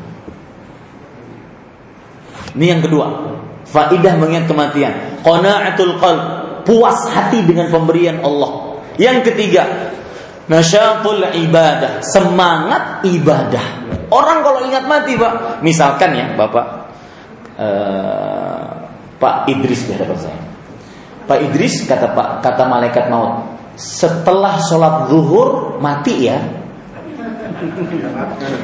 [2.55, 3.35] Ini yang kedua.
[3.67, 5.19] Faidah mengingat kematian.
[5.27, 8.81] Qana'atul qalb puas hati dengan pemberian Allah.
[8.97, 9.93] Yang ketiga,
[10.49, 13.85] nasyatul ibadah, semangat ibadah.
[14.11, 16.67] Orang kalau ingat mati, Pak, misalkan ya, Bapak
[17.59, 18.67] uh,
[19.19, 20.39] Pak Idris di hadapan saya.
[21.25, 26.39] Pak Idris kata Pak kata malaikat maut, setelah sholat zuhur mati ya.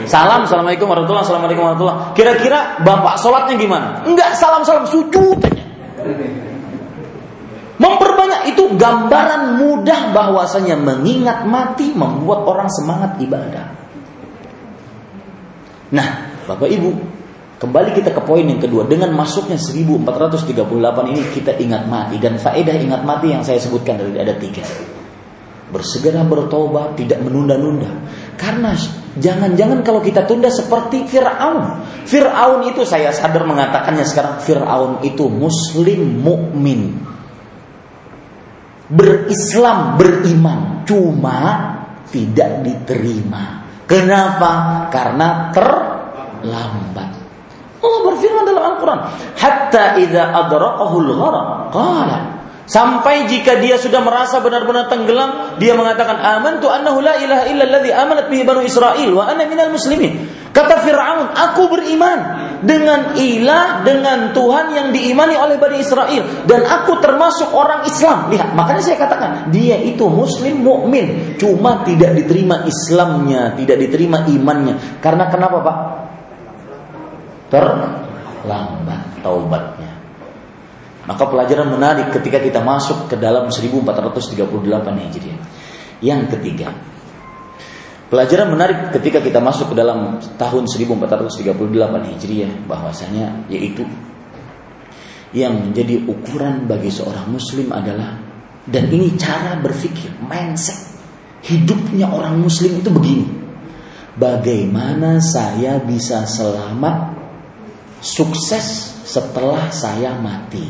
[0.05, 2.13] Salam, assalamualaikum warahmatullahi wabarakatuh.
[2.13, 4.05] Kira-kira bapak sholatnya gimana?
[4.05, 5.41] Enggak, salam salam sujud
[7.81, 13.73] Memperbanyak itu gambaran mudah bahwasanya mengingat mati membuat orang semangat ibadah.
[15.89, 16.91] Nah, Bapak Ibu,
[17.57, 18.85] kembali kita ke poin yang kedua.
[18.85, 20.53] Dengan masuknya 1438
[21.09, 24.61] ini kita ingat mati dan faedah ingat mati yang saya sebutkan tadi ada tiga.
[25.73, 27.89] Bersegera bertobat, tidak menunda-nunda.
[28.37, 28.77] Karena
[29.17, 31.81] jangan-jangan kalau kita tunda seperti Fir'aun.
[32.05, 37.09] Fir'aun itu saya sadar mengatakannya sekarang Fir'aun itu muslim mukmin
[38.91, 41.39] berislam, beriman, cuma
[42.11, 43.65] tidak diterima.
[43.87, 44.87] Kenapa?
[44.91, 47.11] Karena terlambat.
[47.81, 49.01] Allah berfirman dalam Al-Quran,
[49.41, 52.19] Hatta idza adraqahul gharaq, qala
[52.71, 57.67] Sampai jika dia sudah merasa benar-benar tenggelam, dia mengatakan, "Amantu annahu la ilaha illa
[57.99, 62.19] amanat bihi banu Israil wa ana minal muslimin." Kata Firaun, "Aku beriman
[62.67, 68.59] dengan ilah, dengan Tuhan yang diimani oleh Bani Israel dan aku termasuk orang Islam." Lihat,
[68.59, 74.99] makanya saya katakan, dia itu muslim mukmin, cuma tidak diterima Islamnya, tidak diterima imannya.
[74.99, 75.77] Karena kenapa, Pak?
[77.55, 79.91] Terlambat taubatnya.
[81.07, 85.41] Maka pelajaran menarik ketika kita masuk ke dalam 1438 Hijriah.
[86.03, 86.75] Yang ketiga,
[88.11, 93.87] pelajaran menarik ketika kita masuk ke dalam tahun 1438 Hijriah bahwasanya yaitu
[95.31, 98.19] yang menjadi ukuran bagi seorang muslim adalah
[98.67, 100.91] dan ini cara berpikir, mindset
[101.43, 103.27] hidupnya orang muslim itu begini.
[104.21, 107.17] Bagaimana saya bisa selamat
[108.05, 110.67] sukses setelah saya mati?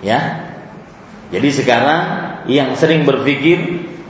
[0.00, 0.48] Ya.
[1.26, 3.58] Jadi sekarang yang sering berpikir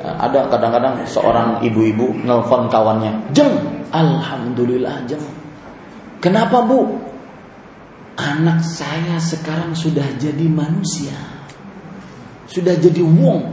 [0.01, 3.53] eh, ada kadang-kadang seorang ibu-ibu nelfon kawannya, "Jeng,
[3.90, 5.25] alhamdulillah, Jeng.
[6.20, 6.96] Kenapa, Bu?
[8.16, 11.12] Anak saya sekarang sudah jadi manusia.
[12.49, 13.44] Sudah jadi wong.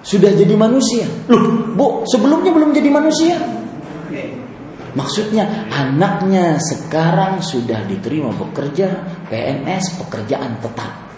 [0.00, 1.04] Sudah jadi manusia.
[1.28, 3.36] Loh, Bu, sebelumnya belum jadi manusia.
[4.92, 8.92] Maksudnya anaknya sekarang sudah diterima bekerja
[9.32, 11.11] PNS pekerjaan tetap.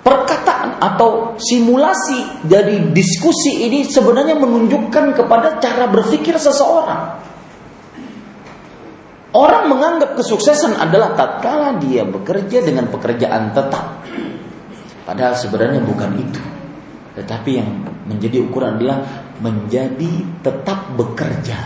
[0.00, 7.20] Perkataan atau simulasi dari diskusi ini sebenarnya menunjukkan kepada cara berpikir seseorang.
[9.30, 14.02] Orang menganggap kesuksesan adalah tatkala dia bekerja dengan pekerjaan tetap.
[15.06, 16.42] Padahal sebenarnya bukan itu.
[17.14, 17.70] Tetapi yang
[18.10, 19.06] menjadi ukuran adalah
[19.38, 21.58] menjadi tetap bekerja.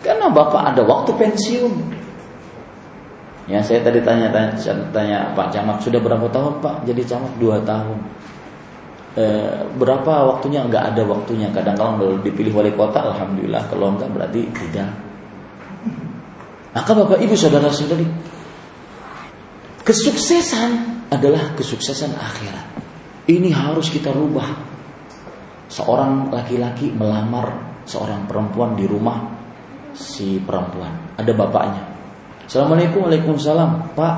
[0.00, 1.72] Karena Bapak ada waktu pensiun.
[3.46, 4.58] Ya saya tadi tanya tanya,
[4.90, 7.98] tanya Pak Camat sudah berapa tahun Pak jadi camat dua tahun.
[9.16, 9.24] E,
[9.78, 14.90] berapa waktunya nggak ada waktunya kadang kalau dipilih wali kota alhamdulillah kalau enggak berarti tidak
[16.76, 18.04] maka Bapak Ibu saudara-saudari,
[19.80, 20.70] kesuksesan
[21.08, 22.66] adalah kesuksesan akhirat.
[23.32, 24.44] Ini harus kita rubah.
[25.72, 29.24] Seorang laki-laki melamar seorang perempuan di rumah
[29.96, 31.16] si perempuan.
[31.16, 31.95] Ada bapaknya.
[32.46, 33.98] Assalamualaikum, waalaikumsalam.
[33.98, 34.14] Pak,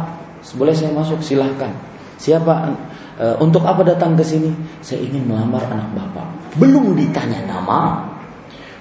[0.60, 1.24] boleh saya masuk?
[1.24, 1.72] Silahkan.
[2.20, 2.76] Siapa?
[3.16, 4.52] E, untuk apa datang ke sini?
[4.84, 6.28] Saya ingin melamar anak bapak.
[6.60, 8.04] Belum ditanya nama,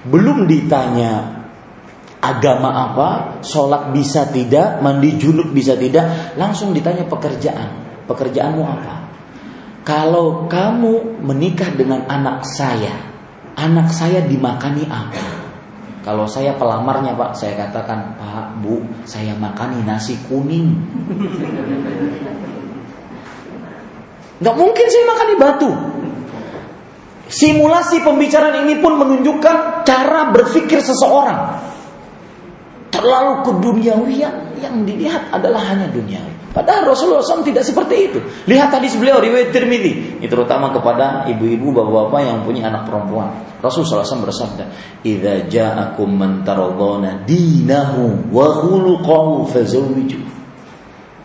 [0.04, 1.44] belum ditanya
[2.20, 8.04] agama apa, sholat bisa tidak, mandi junub bisa tidak, langsung ditanya pekerjaan.
[8.04, 8.96] Pekerjaanmu apa?
[9.88, 12.92] Kalau kamu menikah dengan anak saya,
[13.56, 15.37] anak saya dimakani apa?
[16.08, 20.72] Kalau saya pelamarnya pak, saya katakan Pak Bu, saya makani nasi kuning.
[24.40, 25.72] Gak mungkin saya makani batu.
[27.28, 31.60] Simulasi pembicaraan ini pun menunjukkan cara berpikir seseorang
[32.88, 36.24] terlalu keduniawian yang dilihat adalah hanya dunia.
[36.58, 38.20] Padahal Rasulullah SAW tidak seperti itu.
[38.50, 43.30] Lihat tadi beliau riwayat Tirmidzi, terutama kepada ibu-ibu bapak-bapak yang punya anak perempuan.
[43.62, 44.66] Rasulullah SAW bersabda,
[45.06, 50.18] "Idza ja'akum man taradona dinahu wa khuluquhu fazawwiju."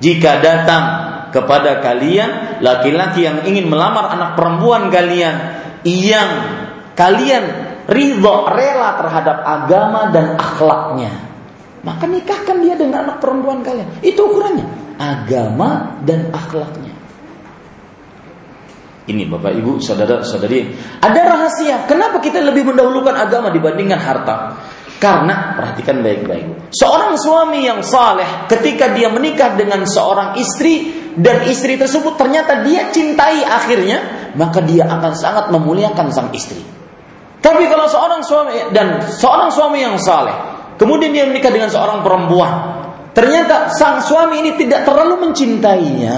[0.05, 0.85] Jika datang
[1.33, 6.29] kepada kalian laki-laki yang ingin melamar anak perempuan kalian yang
[6.93, 7.45] kalian
[7.89, 11.33] ridho rela terhadap agama dan akhlaknya
[11.83, 13.91] maka nikahkan dia dengan anak perempuan kalian.
[14.07, 14.82] Itu ukurannya.
[15.03, 16.95] Agama dan akhlaknya.
[19.03, 20.71] Ini Bapak Ibu, saudara-saudari.
[21.03, 21.77] Ada rahasia.
[21.91, 24.55] Kenapa kita lebih mendahulukan agama dibandingkan harta?
[25.03, 26.71] Karena perhatikan baik-baik.
[26.71, 32.95] Seorang suami yang saleh ketika dia menikah dengan seorang istri dan istri tersebut ternyata dia
[32.95, 36.63] cintai akhirnya, maka dia akan sangat memuliakan sang istri.
[37.43, 42.53] Tapi kalau seorang suami dan seorang suami yang saleh Kemudian dia menikah dengan seorang perempuan.
[43.13, 46.17] Ternyata sang suami ini tidak terlalu mencintainya,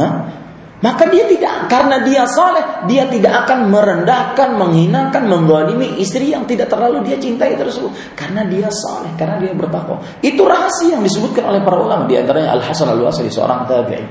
[0.85, 6.69] maka dia tidak karena dia saleh, dia tidak akan merendahkan, menghinakan, menzalimi istri yang tidak
[6.69, 9.99] terlalu dia cintai tersebut karena dia saleh, karena dia bertakwa.
[10.21, 14.07] Itu rahasia yang disebutkan oleh para ulama di antaranya Al Hasan Al Basri seorang tabi'in.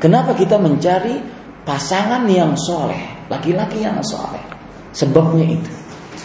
[0.00, 1.20] Kenapa kita mencari
[1.62, 4.42] pasangan yang soleh, laki-laki yang soleh?
[4.96, 5.70] Sebabnya itu.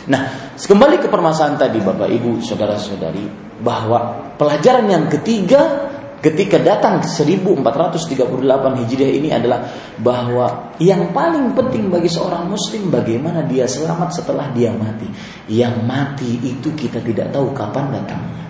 [0.07, 3.27] Nah, kembali ke permasalahan tadi Bapak Ibu, saudara-saudari,
[3.59, 9.67] bahwa pelajaran yang ketiga ketika datang 1438 Hijriah ini adalah
[9.99, 15.07] bahwa yang paling penting bagi seorang muslim bagaimana dia selamat setelah dia mati.
[15.49, 18.45] Yang mati itu kita tidak tahu kapan datangnya.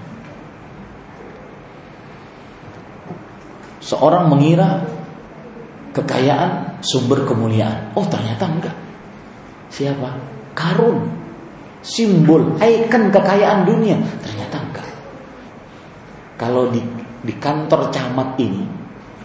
[3.79, 4.85] Seorang mengira
[5.95, 7.95] kekayaan sumber kemuliaan.
[7.97, 8.75] Oh, ternyata enggak.
[9.73, 10.09] Siapa?
[10.53, 11.17] Karun.
[11.79, 13.95] Simbol, ikon kekayaan dunia.
[14.19, 14.89] Ternyata enggak
[16.39, 16.79] kalau di,
[17.19, 18.63] di kantor camat ini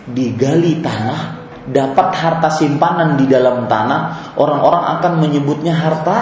[0.05, 1.21] digali tanah,
[1.65, 6.17] dapat harta simpanan di dalam tanah, orang-orang akan menyebutnya harta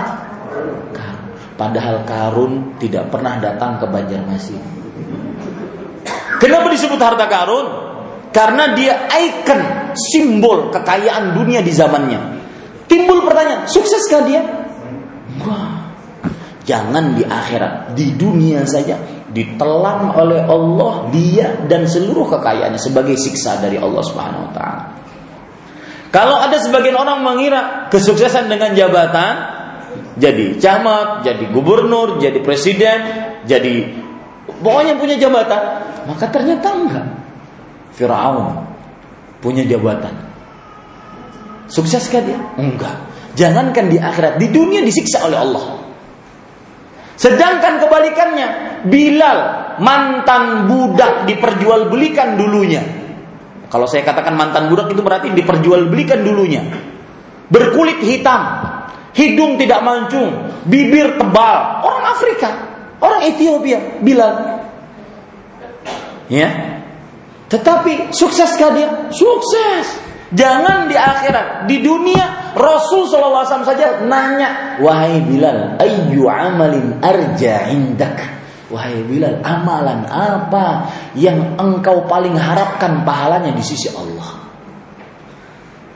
[0.95, 1.29] karun.
[1.59, 4.63] Padahal karun tidak pernah datang ke Banjarmasin.
[6.39, 7.67] Kenapa disebut harta karun?
[8.33, 12.21] Karena dia ikon, simbol kekayaan dunia di zamannya.
[12.89, 14.43] Timbul pertanyaan, sukseskah dia?
[15.45, 15.93] Wah,
[16.65, 23.59] jangan di akhirat, di dunia saja ditelan oleh Allah dia dan seluruh kekayaannya sebagai siksa
[23.65, 24.85] dari Allah Subhanahu wa taala.
[26.13, 29.35] Kalau ada sebagian orang mengira kesuksesan dengan jabatan
[30.21, 33.01] jadi camat, jadi gubernur, jadi presiden,
[33.49, 33.97] jadi
[34.61, 37.07] pokoknya punya jabatan, maka ternyata enggak.
[37.97, 38.69] Firaun
[39.41, 40.13] punya jabatan.
[41.73, 42.39] Sukseskah dia?
[42.61, 43.09] Enggak.
[43.33, 45.82] Jangankan di akhirat, di dunia disiksa oleh Allah.
[47.23, 48.49] Sedangkan kebalikannya,
[48.91, 49.39] Bilal
[49.79, 52.83] mantan budak diperjualbelikan dulunya.
[53.71, 56.67] Kalau saya katakan mantan budak itu berarti diperjualbelikan dulunya.
[57.47, 58.43] Berkulit hitam,
[59.15, 61.87] hidung tidak mancung, bibir tebal.
[61.87, 62.51] Orang Afrika,
[62.99, 64.35] orang Ethiopia, Bilal.
[66.27, 66.51] Ya.
[67.47, 68.89] Tetapi sukseskah dia?
[69.15, 70.02] Sukses.
[70.33, 78.17] Jangan di akhirat, di dunia Rasul SAW saja nanya, wahai Bilal, ayu amalin arja indak.
[78.73, 84.41] Wahai Bilal, amalan apa yang engkau paling harapkan pahalanya di sisi Allah?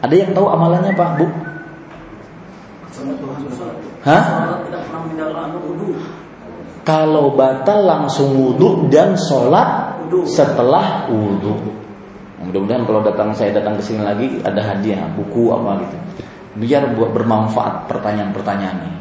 [0.04, 1.26] Ada yang tahu amalannya Pak, Bu?
[4.04, 4.24] Hah?
[6.84, 9.96] Kalau batal langsung wudhu dan sholat
[10.28, 11.85] setelah wudhu.
[12.42, 15.96] Mudah-mudahan kalau datang saya datang ke sini lagi ada hadiah buku apa gitu.
[16.56, 19.00] Biar buat bermanfaat pertanyaan-pertanyaan ini.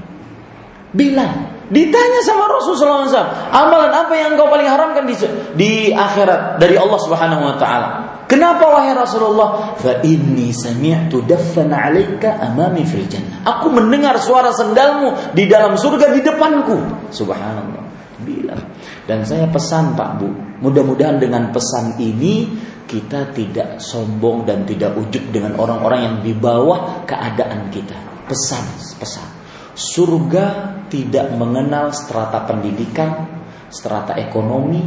[0.96, 5.16] Bilang, ditanya sama Rasulullah SAW, amalan apa yang engkau paling haramkan di,
[5.60, 7.90] di akhirat dari Allah Subhanahu Wa Taala?
[8.26, 9.78] Kenapa wahai Rasulullah?
[9.78, 13.44] Fa inni sami'tu daffan 'alaika amami fil jannah.
[13.46, 16.76] Aku mendengar suara sendalmu di dalam surga di depanku.
[17.14, 17.84] Subhanallah.
[18.26, 18.64] Bilang.
[19.06, 20.32] Dan saya pesan Pak Bu,
[20.66, 22.50] mudah-mudahan dengan pesan ini
[22.86, 27.98] kita tidak sombong dan tidak ujub dengan orang-orang yang di bawah keadaan kita.
[28.26, 28.66] Pesan,
[28.98, 29.28] pesan.
[29.76, 30.46] Surga
[30.88, 33.28] tidak mengenal strata pendidikan,
[33.70, 34.82] strata ekonomi,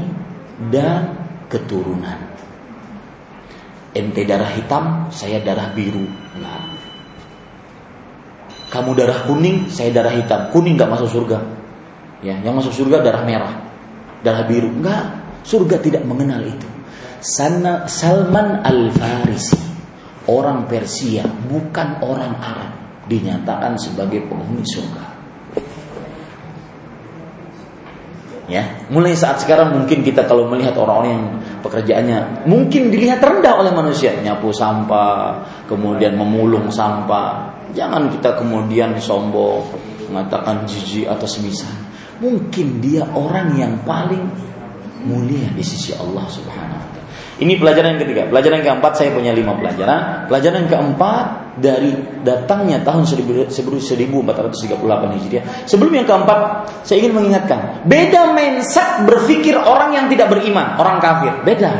[0.72, 2.38] dan keturunan
[3.98, 6.06] ente darah hitam, saya darah biru.
[6.38, 6.78] Nah.
[8.68, 10.52] Kamu darah kuning, saya darah hitam.
[10.52, 11.38] Kuning nggak masuk surga.
[12.20, 13.54] Ya, yang masuk surga darah merah,
[14.20, 14.68] darah biru.
[14.68, 16.68] Enggak, surga tidak mengenal itu.
[17.28, 19.60] Sana Salman Al Farisi,
[20.32, 22.72] orang Persia, bukan orang Arab,
[23.04, 25.04] dinyatakan sebagai penghuni surga.
[28.48, 31.26] Ya, mulai saat sekarang mungkin kita kalau melihat orang-orang yang
[31.60, 37.52] pekerjaannya mungkin dilihat rendah oleh manusia, nyapu sampah, kemudian memulung sampah.
[37.76, 39.68] Jangan kita kemudian sombong
[40.08, 41.76] mengatakan jijik atau semisal.
[42.24, 44.24] Mungkin dia orang yang paling
[45.04, 46.97] mulia di sisi Allah Subhanahu wa taala.
[47.38, 48.22] Ini pelajaran yang ketiga.
[48.26, 50.26] Pelajaran yang keempat saya punya lima pelajaran.
[50.26, 51.26] Pelajaran yang keempat
[51.62, 51.94] dari
[52.26, 53.54] datangnya tahun 1438
[55.14, 55.44] Hijriah.
[55.70, 56.38] Sebelum yang keempat,
[56.82, 61.30] saya ingin mengingatkan, beda mindset berpikir orang yang tidak beriman, orang kafir.
[61.46, 61.70] Beda.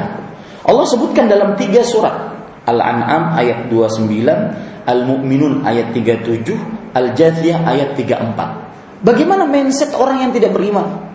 [0.63, 2.39] Allah sebutkan dalam tiga surat.
[2.69, 9.03] Al-An'am ayat 29, Al-Mu'minun ayat 37, Al-Jathiyah ayat 34.
[9.03, 11.08] Bagaimana mindset orang yang tidak beriman?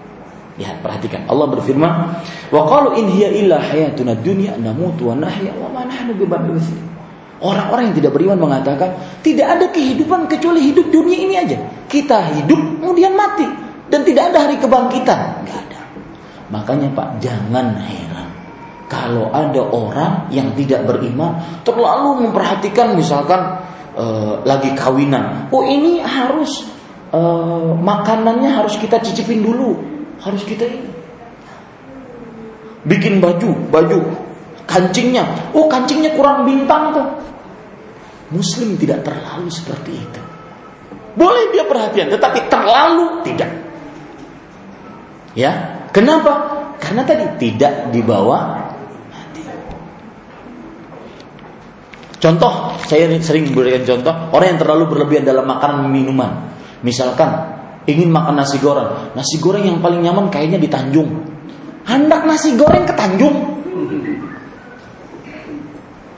[0.53, 1.25] Lihat, perhatikan.
[1.25, 1.91] Allah berfirman,
[2.53, 6.13] "Wa qalu in hiya illa hayatuna dunya namutu wa nahya wa ma nahnu
[7.43, 11.59] Orang-orang yang tidak beriman mengatakan, tidak ada kehidupan kecuali hidup dunia ini aja.
[11.91, 13.43] Kita hidup kemudian mati
[13.91, 15.43] dan tidak ada hari kebangkitan.
[15.43, 15.81] Enggak ada.
[16.53, 18.13] Makanya Pak, jangan heran
[18.93, 23.41] kalau ada orang yang tidak beriman terlalu memperhatikan misalkan
[23.97, 25.49] uh, lagi kawinan.
[25.49, 26.69] Oh, ini harus
[27.09, 29.81] uh, makanannya harus kita cicipin dulu
[30.23, 30.91] harus kita ini.
[32.83, 33.99] Bikin baju, baju
[34.67, 35.53] kancingnya.
[35.55, 37.07] Oh, kancingnya kurang bintang tuh.
[38.33, 40.21] Muslim tidak terlalu seperti itu.
[41.13, 43.51] Boleh dia perhatian, tetapi terlalu tidak.
[45.37, 46.65] Ya, kenapa?
[46.81, 48.63] Karena tadi tidak dibawa
[52.23, 56.55] Contoh, saya sering memberikan contoh orang yang terlalu berlebihan dalam makanan minuman.
[56.79, 57.52] Misalkan
[57.87, 59.13] ingin makan nasi goreng.
[59.15, 61.09] Nasi goreng yang paling nyaman kayaknya di Tanjung.
[61.83, 63.35] Hendak nasi goreng ke Tanjung.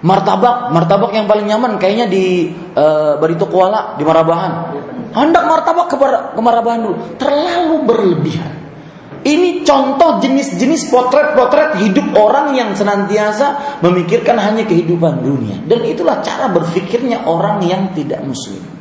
[0.05, 4.51] Martabak, martabak yang paling nyaman kayaknya di uh, Barito Kuala di Marabahan.
[5.18, 5.97] Hendak martabak ke,
[6.38, 6.95] ke Marabahan dulu.
[7.18, 8.53] Terlalu berlebihan.
[9.26, 15.66] Ini contoh jenis-jenis potret-potret hidup orang yang senantiasa memikirkan hanya kehidupan dunia.
[15.66, 18.75] Dan itulah cara berpikirnya orang yang tidak muslim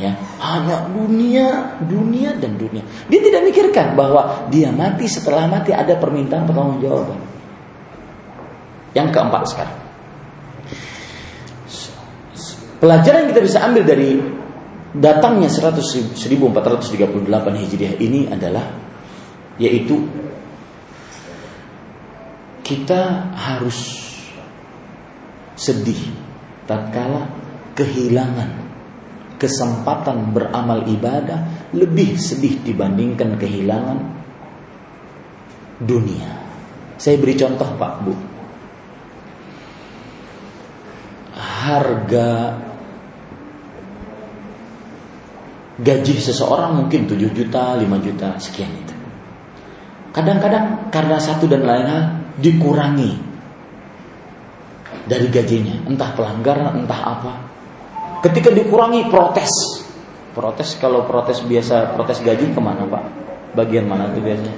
[0.00, 0.12] ya.
[0.40, 2.80] Hanya dunia dunia dan dunia.
[3.12, 7.20] Dia tidak mikirkan bahwa dia mati setelah mati ada permintaan pertanggungjawaban.
[8.96, 9.78] Yang keempat sekarang.
[12.80, 14.16] Pelajaran yang kita bisa ambil dari
[14.96, 18.64] datangnya 100, 1438 Hijriah ini adalah
[19.60, 20.00] yaitu
[22.64, 24.08] kita harus
[25.60, 26.00] sedih
[26.64, 27.28] tatkala
[27.76, 28.69] kehilangan
[29.40, 33.98] kesempatan beramal ibadah lebih sedih dibandingkan kehilangan
[35.80, 36.28] dunia.
[37.00, 38.14] Saya beri contoh Pak Bu.
[41.40, 42.60] Harga
[45.80, 48.94] gaji seseorang mungkin 7 juta, 5 juta, sekian itu.
[50.12, 52.02] Kadang-kadang karena satu dan lain hal
[52.36, 53.12] dikurangi
[55.08, 57.49] dari gajinya, entah pelanggaran, entah apa.
[58.20, 59.50] Ketika dikurangi protes.
[60.30, 63.02] Protes kalau protes biasa protes gaji ke mana pak?
[63.56, 64.54] Bagian mana itu biasanya?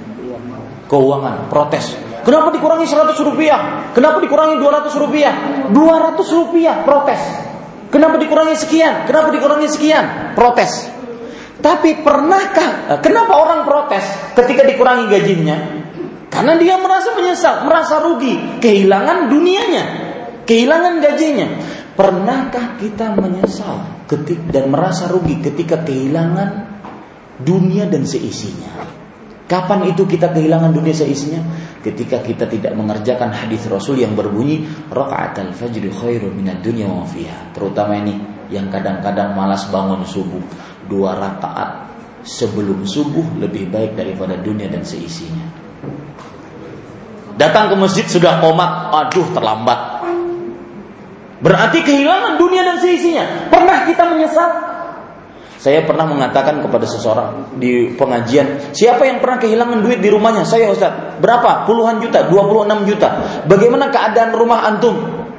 [0.85, 1.97] Keuangan, protes.
[2.23, 3.89] Kenapa dikurangi 100 rupiah?
[3.91, 5.33] Kenapa dikurangi 200 rupiah?
[5.73, 7.19] 200 rupiah protes.
[7.89, 9.05] Kenapa dikurangi sekian?
[9.09, 10.35] Kenapa dikurangi sekian?
[10.37, 10.93] Protes.
[11.63, 14.03] Tapi pernahkah, kenapa orang protes
[14.35, 15.57] ketika dikurangi gajinya?
[16.27, 19.83] Karena dia merasa menyesal, merasa rugi, kehilangan dunianya,
[20.43, 21.47] kehilangan gajinya.
[21.93, 26.65] Pernahkah kita menyesal ketik dan merasa rugi ketika kehilangan
[27.37, 28.81] dunia dan seisinya?
[29.45, 31.45] Kapan itu kita kehilangan dunia seisinya?
[31.85, 37.53] Ketika kita tidak mengerjakan hadis Rasul yang berbunyi rakaat al-fajr khairu minad dunya wa fiha.
[37.53, 38.17] Terutama ini
[38.49, 40.41] yang kadang-kadang malas bangun subuh.
[40.89, 41.93] Dua rakaat
[42.25, 45.45] sebelum subuh lebih baik daripada dunia dan seisinya.
[47.37, 49.92] Datang ke masjid sudah komat, aduh terlambat.
[51.43, 53.51] Berarti kehilangan dunia dan seisinya.
[53.51, 54.49] Pernah kita menyesal?
[55.59, 60.43] Saya pernah mengatakan kepada seseorang di pengajian, siapa yang pernah kehilangan duit di rumahnya?
[60.43, 61.19] Saya Ustaz.
[61.19, 61.63] Berapa?
[61.67, 63.09] Puluhan juta, 26 juta.
[63.47, 64.95] Bagaimana keadaan rumah antum?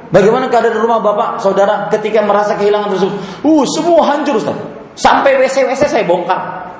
[0.09, 3.15] Bagaimana keadaan rumah bapak, saudara ketika merasa kehilangan tersebut?
[3.41, 4.57] Uh, semua hancur Ustaz.
[4.97, 6.73] Sampai WC-WC saya bongkar.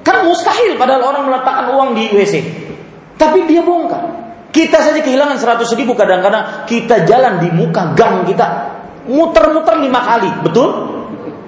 [0.00, 2.34] Kan mustahil padahal orang meletakkan uang di WC.
[3.20, 4.19] Tapi dia bongkar.
[4.50, 8.46] Kita saja kehilangan 100 ribu kadang-kadang kita jalan di muka gang kita
[9.06, 10.68] muter-muter lima kali, betul?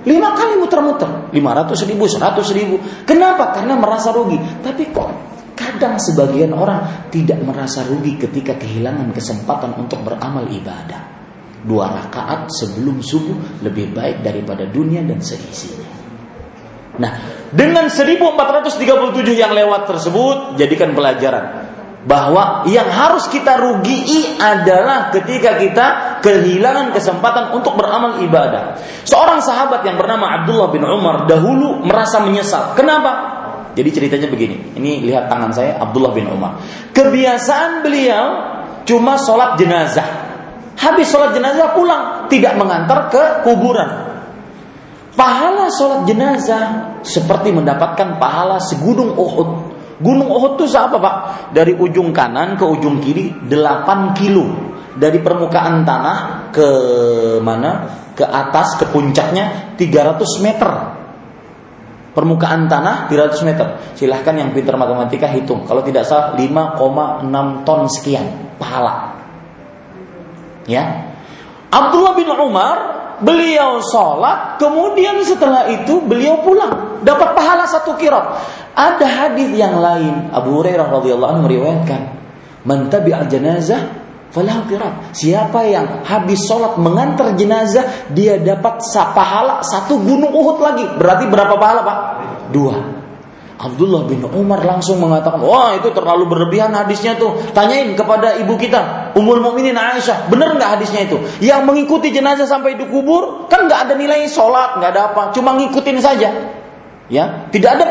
[0.02, 1.30] Lima kali muter-muter.
[1.30, 2.78] lima ratus ribu, seratus ribu.
[3.06, 3.54] Kenapa?
[3.54, 4.38] Karena merasa rugi.
[4.62, 5.08] Tapi kok
[5.54, 11.10] kadang sebagian orang tidak merasa rugi ketika kehilangan kesempatan untuk beramal ibadah.
[11.62, 15.90] Dua rakaat sebelum subuh lebih baik daripada dunia dan seisinya.
[16.98, 17.12] Nah,
[17.54, 21.71] dengan 1437 yang lewat tersebut, jadikan pelajaran
[22.02, 25.86] bahwa yang harus kita rugi adalah ketika kita
[26.18, 28.74] kehilangan kesempatan untuk beramal ibadah.
[29.06, 32.74] Seorang sahabat yang bernama Abdullah bin Umar dahulu merasa menyesal.
[32.74, 33.38] Kenapa?
[33.78, 34.74] Jadi ceritanya begini.
[34.76, 36.58] Ini lihat tangan saya Abdullah bin Umar.
[36.90, 38.26] Kebiasaan beliau
[38.82, 40.08] cuma sholat jenazah.
[40.76, 44.10] Habis sholat jenazah pulang, tidak mengantar ke kuburan.
[45.14, 49.71] Pahala sholat jenazah seperti mendapatkan pahala segunung Uhud
[50.02, 51.14] Gunung Uhud itu apa Pak?
[51.54, 54.74] Dari ujung kanan ke ujung kiri 8 kilo.
[54.92, 56.68] Dari permukaan tanah ke
[57.40, 58.02] mana?
[58.12, 60.70] Ke atas ke puncaknya 300 meter.
[62.12, 63.66] Permukaan tanah 300 meter.
[63.96, 65.64] Silahkan yang pintar matematika hitung.
[65.64, 68.26] Kalau tidak salah 5,6 ton sekian
[68.60, 69.16] pahala.
[70.68, 71.08] Ya.
[71.72, 72.76] Abdullah bin Umar
[73.22, 78.36] beliau sholat, kemudian setelah itu beliau pulang, dapat pahala satu kirot.
[78.72, 82.00] Ada hadis yang lain Abu Hurairah radhiyallahu anhu meriwayatkan,
[82.64, 83.92] "Man tabi'a janazah
[84.32, 88.80] falahu qirat." Siapa yang habis sholat mengantar jenazah, dia dapat
[89.12, 90.88] pahala satu gunung Uhud lagi.
[90.96, 91.98] Berarti berapa pahala, Pak?
[92.48, 93.02] Dua.
[93.62, 97.38] Abdullah bin Umar langsung mengatakan, wah itu terlalu berlebihan hadisnya tuh.
[97.54, 101.22] Tanyain kepada ibu kita, Ummul Mukminin Aisyah, benar nggak hadisnya itu?
[101.38, 105.98] Yang mengikuti jenazah sampai dikubur kan nggak ada nilai sholat, nggak ada apa, cuma ngikutin
[106.02, 106.30] saja.
[107.10, 107.84] Ya, tidak ada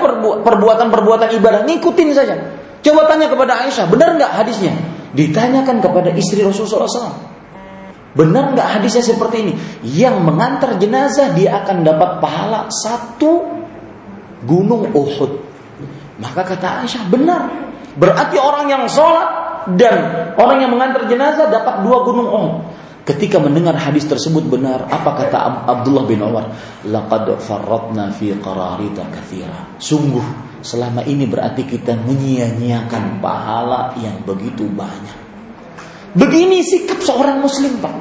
[0.43, 2.35] perbuatan-perbuatan ibadah, ngikutin saja.
[2.81, 4.73] Coba tanya kepada Aisyah, benar nggak hadisnya?
[5.13, 7.31] Ditanyakan kepada istri Rasulullah SAW.
[8.11, 9.53] Benar nggak hadisnya seperti ini?
[9.85, 13.61] Yang mengantar jenazah dia akan dapat pahala satu
[14.43, 15.31] gunung Uhud.
[16.19, 17.41] Maka kata Aisyah benar.
[17.95, 19.27] Berarti orang yang sholat
[19.77, 22.53] dan orang yang mengantar jenazah dapat dua gunung Uhud.
[23.01, 26.53] Ketika mendengar hadis tersebut benar, apa kata Abdullah bin Umar?
[26.85, 29.73] Laqad farratna fi qararita kathira.
[29.81, 30.21] Sungguh
[30.61, 35.17] selama ini berarti kita menyia-nyiakan pahala yang begitu banyak.
[36.13, 37.95] Begini sikap seorang muslim, Pak.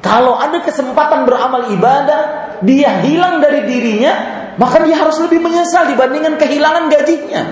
[0.00, 2.20] Kalau ada kesempatan beramal ibadah,
[2.64, 4.12] dia hilang dari dirinya,
[4.56, 7.42] maka dia harus lebih menyesal dibandingkan kehilangan gajinya.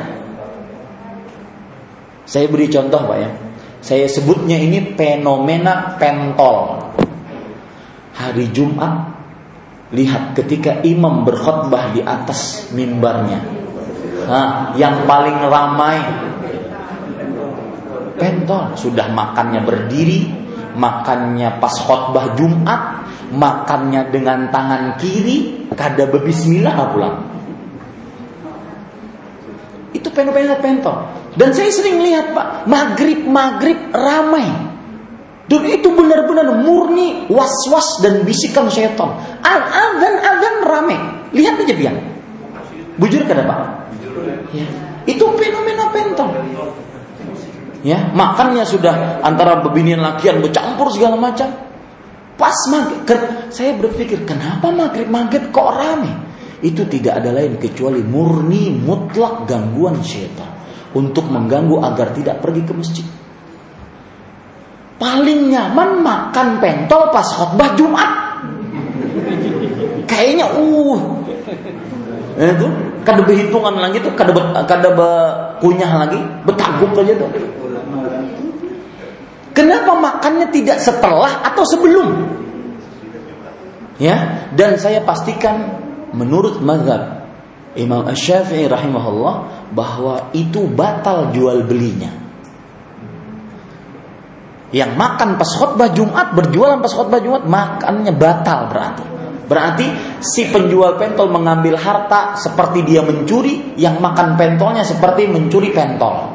[2.24, 3.30] Saya beri contoh, Pak ya.
[3.87, 6.91] Saya sebutnya ini fenomena pentol.
[8.18, 9.14] Hari Jumat
[9.95, 13.39] lihat ketika imam berkhutbah di atas mimbarnya.
[14.26, 16.03] Nah, yang paling ramai
[18.18, 20.34] pentol sudah makannya berdiri,
[20.74, 27.16] makannya pas khutbah Jumat, makannya dengan tangan kiri, kada berbismillah pulang.
[29.95, 31.26] Itu fenomena pentol.
[31.37, 34.49] Dan saya sering lihat Pak, maghrib-maghrib ramai.
[35.47, 39.14] Dan itu benar-benar murni was-was dan bisikan setan.
[39.45, 40.99] Al-adhan-adhan ramai.
[41.37, 41.95] Lihat aja biar.
[42.97, 43.61] Bujur kada Pak?
[44.57, 44.66] Ya.
[45.05, 46.32] Itu fenomena pentol.
[47.84, 51.53] Ya, makannya sudah antara bebinian lakian bercampur segala macam.
[52.34, 56.11] Pas maghrib, saya berpikir kenapa maghrib-maghrib kok ramai?
[56.64, 60.55] Itu tidak ada lain kecuali murni mutlak gangguan setan.
[60.97, 63.07] Untuk mengganggu agar tidak pergi ke masjid.
[64.97, 68.11] Paling nyaman makan pentol pas khutbah Jumat.
[70.09, 70.99] Kayaknya uh.
[72.36, 72.68] Itu
[73.05, 74.32] kada berhitungan lagi tuh, kada
[74.64, 74.90] kada
[75.61, 77.28] kunyah lagi, betaguk aja tuh.
[79.57, 82.09] Kenapa makannya tidak setelah atau sebelum?
[83.97, 85.80] Ya, dan saya pastikan
[86.12, 87.24] menurut mazhab
[87.72, 92.12] Imam Asy-Syafi'i rahimahullah bahwa itu batal jual belinya.
[94.74, 99.04] Yang makan pas khutbah Jumat berjualan pas khutbah Jumat makannya batal berarti.
[99.46, 99.86] Berarti
[100.18, 106.34] si penjual pentol mengambil harta seperti dia mencuri, yang makan pentolnya seperti mencuri pentol.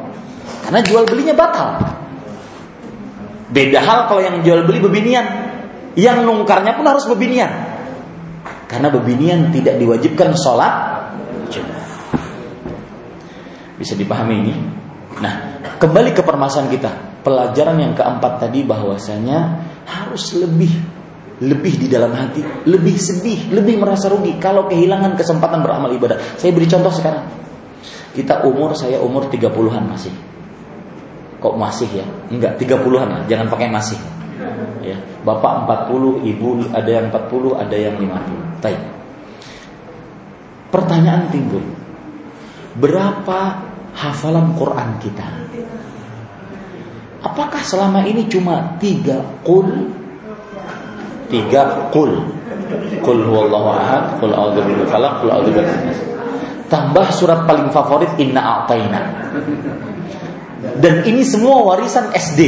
[0.63, 1.69] Karena jual belinya batal.
[3.51, 5.27] Beda hal kalau yang jual beli bebinian.
[5.91, 7.51] Yang nungkarnya pun harus bebinian.
[8.71, 10.90] Karena bebinian tidak diwajibkan sholat
[13.81, 14.53] Bisa dipahami ini?
[15.17, 16.91] Nah, kembali ke permasalahan kita.
[17.25, 20.69] Pelajaran yang keempat tadi bahwasanya harus lebih
[21.41, 26.37] lebih di dalam hati, lebih sedih, lebih merasa rugi kalau kehilangan kesempatan beramal ibadah.
[26.37, 27.25] Saya beri contoh sekarang.
[28.13, 30.13] Kita umur saya umur 30-an masih.
[31.41, 32.05] Kok masih ya?
[32.29, 33.97] Enggak, 30-an lah, jangan pakai masih.
[34.85, 38.61] Ya, bapak 40, ibu ada yang 40, ada yang 50.
[38.61, 38.81] Baik.
[40.69, 41.65] Pertanyaan timbul.
[42.77, 45.27] Berapa hafalan Quran kita?
[47.21, 49.69] Apakah selama ini cuma tiga kul?
[51.29, 52.11] Tiga kul.
[53.05, 55.51] Kul huwallahu ahad, kul a'udzu birabbil falaq, kul a'udzu
[56.71, 59.01] Tambah surat paling favorit Inna A'tayna.
[60.81, 62.41] Dan ini semua warisan SD.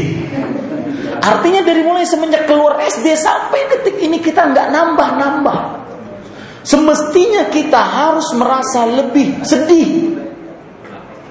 [1.23, 5.59] Artinya dari mulai semenjak keluar SD sampai detik ini kita nggak nambah-nambah.
[6.63, 10.15] Semestinya kita harus merasa lebih sedih.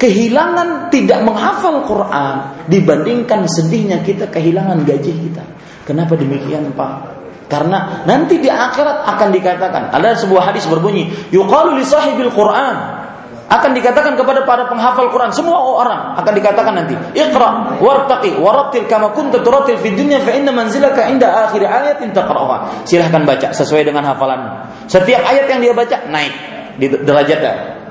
[0.02, 5.46] Kehilangan tidak menghafal Quran dibandingkan sedihnya kita kehilangan gaji kita.
[5.86, 7.22] Kenapa demikian Pak?
[7.46, 13.02] Karena nanti di akhirat akan dikatakan ada sebuah hadis berbunyi yuqalu li sahibil Quran
[13.52, 19.12] akan dikatakan kepada para penghafal Quran semua orang akan dikatakan nanti iqra wartaqi warattil kama
[19.12, 24.08] kunta turattil fid dunya fa inna manzilaka inda akhir ayatin taqra'uha silahkan baca sesuai dengan
[24.08, 26.32] hafalan setiap ayat yang dia baca naik
[26.80, 27.81] di derajatnya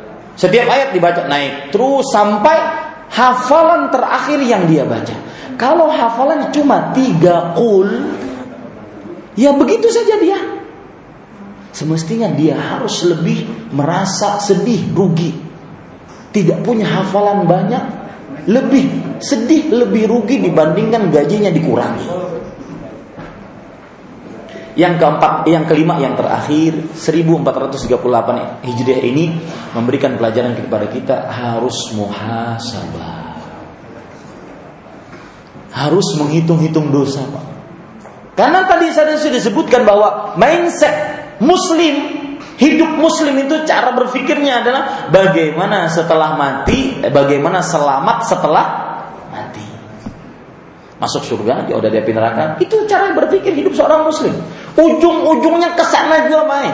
[0.42, 2.58] setiap ayat dibaca naik terus sampai
[3.14, 5.14] hafalan terakhir yang dia baca.
[5.54, 7.86] Kalau hafalan cuma tiga kul
[9.38, 10.40] ya begitu saja dia.
[11.70, 15.30] Semestinya dia harus lebih merasa sedih rugi.
[16.34, 17.84] Tidak punya hafalan banyak,
[18.50, 18.90] lebih
[19.22, 22.08] sedih, lebih rugi dibandingkan gajinya dikurangi.
[24.72, 29.36] Yang keempat, yang kelima, yang terakhir 1438 Hijriah ini
[29.76, 33.36] memberikan pelajaran kepada kita harus muhasabah.
[35.72, 37.46] Harus menghitung-hitung dosa, Pak.
[38.36, 40.96] Karena tadi saya sudah disebutkan bahwa mindset
[41.44, 42.22] muslim
[42.62, 48.66] Hidup muslim itu cara berpikirnya adalah bagaimana setelah mati, eh, bagaimana selamat setelah.
[51.02, 52.62] Masuk surga, jauh dari api neraka.
[52.62, 54.38] Itu cara berpikir hidup seorang muslim.
[54.78, 56.74] Ujung-ujungnya ke sana juga main.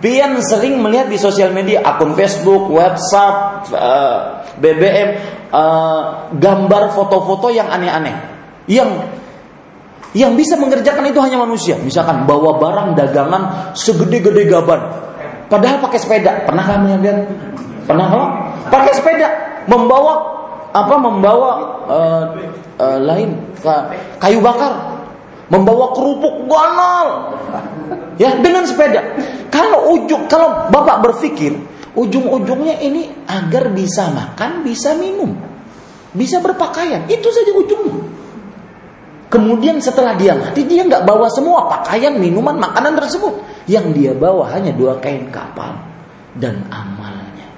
[0.00, 4.20] Pian sering melihat di sosial media akun Facebook, WhatsApp, eh,
[4.64, 5.08] BBM,
[5.52, 6.00] eh,
[6.40, 8.16] gambar foto-foto yang aneh-aneh.
[8.64, 9.12] Yang
[10.14, 11.74] yang bisa mengerjakan itu hanya manusia.
[11.82, 14.80] Misalkan bawa barang dagangan segede-gede gaban.
[15.50, 16.48] Padahal pakai sepeda.
[16.48, 17.18] Pernah kalian lihat?
[17.84, 18.28] Pernah kalau
[18.72, 19.28] pakai sepeda
[19.68, 20.14] membawa
[20.72, 20.94] apa?
[20.96, 21.50] Membawa
[21.84, 22.24] uh,
[22.78, 23.34] uh, lain
[24.18, 25.02] kayu bakar,
[25.48, 27.08] membawa kerupuk ganal.
[28.14, 29.02] Ya, dengan sepeda.
[29.50, 31.54] Kalau ujung kalau Bapak berpikir
[31.94, 35.34] ujung-ujungnya ini agar bisa makan, bisa minum,
[36.14, 38.06] bisa berpakaian, itu saja ujungnya.
[39.30, 43.34] Kemudian setelah dia mati dia nggak bawa semua pakaian, minuman, makanan tersebut.
[43.66, 45.74] Yang dia bawa hanya dua kain kapal
[46.38, 47.48] dan amalnya.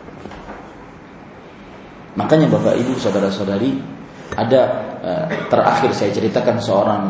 [2.16, 3.95] Makanya Bapak Ibu saudara-saudari
[4.34, 4.60] ada
[5.04, 7.04] uh, terakhir saya ceritakan seorang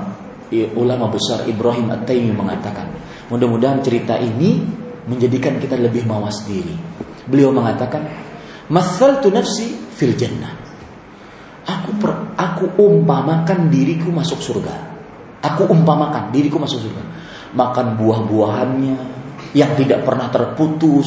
[0.78, 2.86] ulama besar Ibrahim At-Taimi mengatakan,
[3.32, 4.62] mudah-mudahan cerita ini
[5.06, 6.74] menjadikan kita lebih mawas diri.
[7.26, 8.06] Beliau mengatakan,
[8.70, 10.54] "Mathaltu nafsi fil jannah."
[11.66, 14.74] Aku per, aku umpamakan diriku masuk surga.
[15.42, 17.02] Aku umpamakan diriku masuk surga.
[17.58, 18.96] Makan buah-buahannya
[19.50, 21.06] yang tidak pernah terputus,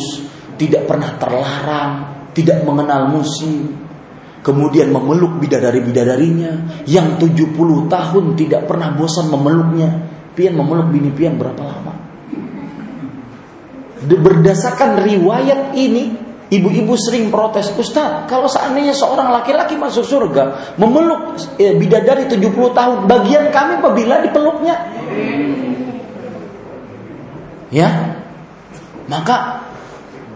[0.59, 1.91] tidak pernah terlarang,
[2.35, 3.71] tidak mengenal musim.
[4.39, 10.07] Kemudian memeluk bidadari-bidadarinya yang 70 tahun tidak pernah bosan memeluknya.
[10.31, 11.93] Pian memeluk bini pian berapa lama?
[14.07, 21.77] Berdasarkan riwayat ini, Ibu-ibu sering protes, Ustaz, kalau seandainya seorang laki-laki masuk surga, memeluk eh,
[21.77, 24.75] bidadari 70 tahun, bagian kami apabila dipeluknya.
[27.69, 28.17] Ya,
[29.05, 29.61] maka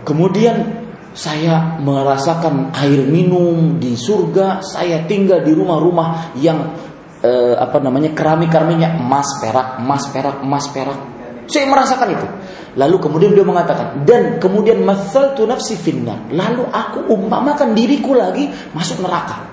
[0.06, 0.83] kemudian
[1.14, 6.74] saya merasakan air minum di surga, saya tinggal di rumah-rumah yang
[7.22, 11.00] eh, apa namanya keramik-keramiknya emas perak, emas perak, emas perak.
[11.46, 12.28] Saya merasakan itu.
[12.74, 16.18] Lalu kemudian dia mengatakan, dan kemudian masal tu nafsi finnar.
[16.34, 19.46] Lalu aku umpamakan diriku lagi masuk neraka.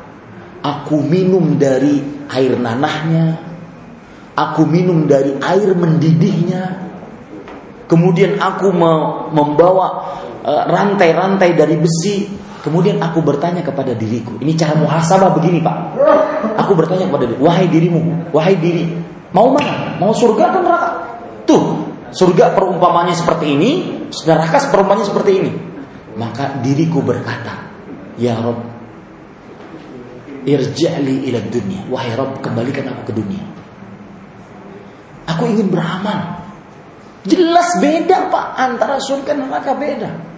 [0.64, 2.00] Aku minum dari
[2.32, 3.36] air nanahnya.
[4.32, 6.88] Aku minum dari air mendidihnya.
[7.84, 8.72] Kemudian aku
[9.34, 12.28] membawa rantai-rantai dari besi.
[12.60, 14.36] Kemudian aku bertanya kepada diriku.
[14.36, 15.76] Ini cara muhasabah begini pak.
[16.60, 18.84] Aku bertanya kepada diri, wahai dirimu, wahai diri,
[19.32, 19.96] mau mana?
[19.96, 20.88] Mau surga atau neraka?
[21.48, 21.64] Tuh,
[22.12, 23.70] surga perumpamannya seperti ini,
[24.28, 25.50] neraka perumpamannya seperti ini.
[26.20, 27.72] Maka diriku berkata,
[28.20, 28.60] Ya Rob,
[30.44, 31.80] irja'li ila dunia.
[31.88, 33.44] Wahai Rob, kembalikan aku ke dunia.
[35.32, 36.44] Aku ingin beramal.
[37.24, 40.29] Jelas beda pak, antara surga dan neraka beda.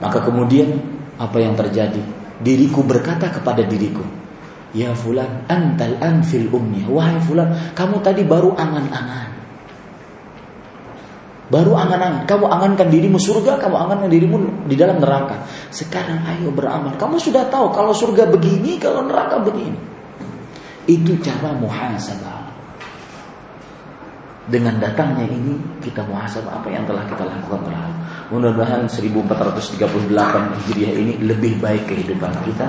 [0.00, 0.76] Maka kemudian
[1.16, 2.00] apa yang terjadi?
[2.36, 4.04] Diriku berkata kepada diriku,
[4.76, 6.84] Ya fulan, antal anfil umnya.
[6.92, 9.32] Wahai fulan, kamu tadi baru angan-angan.
[11.48, 12.28] Baru angan-angan.
[12.28, 14.36] Kamu angankan dirimu surga, kamu angankan dirimu
[14.68, 15.48] di dalam neraka.
[15.72, 16.98] Sekarang ayo beramal.
[17.00, 19.78] Kamu sudah tahu kalau surga begini, kalau neraka begini.
[20.84, 22.35] Itu cara muhasabah.
[24.46, 27.94] Dengan datangnya ini kita muhasabah apa yang telah kita lakukan terlalu.
[28.30, 29.90] Mudah-mudahan 1438
[30.54, 32.66] Hijriah ini lebih baik kehidupan kita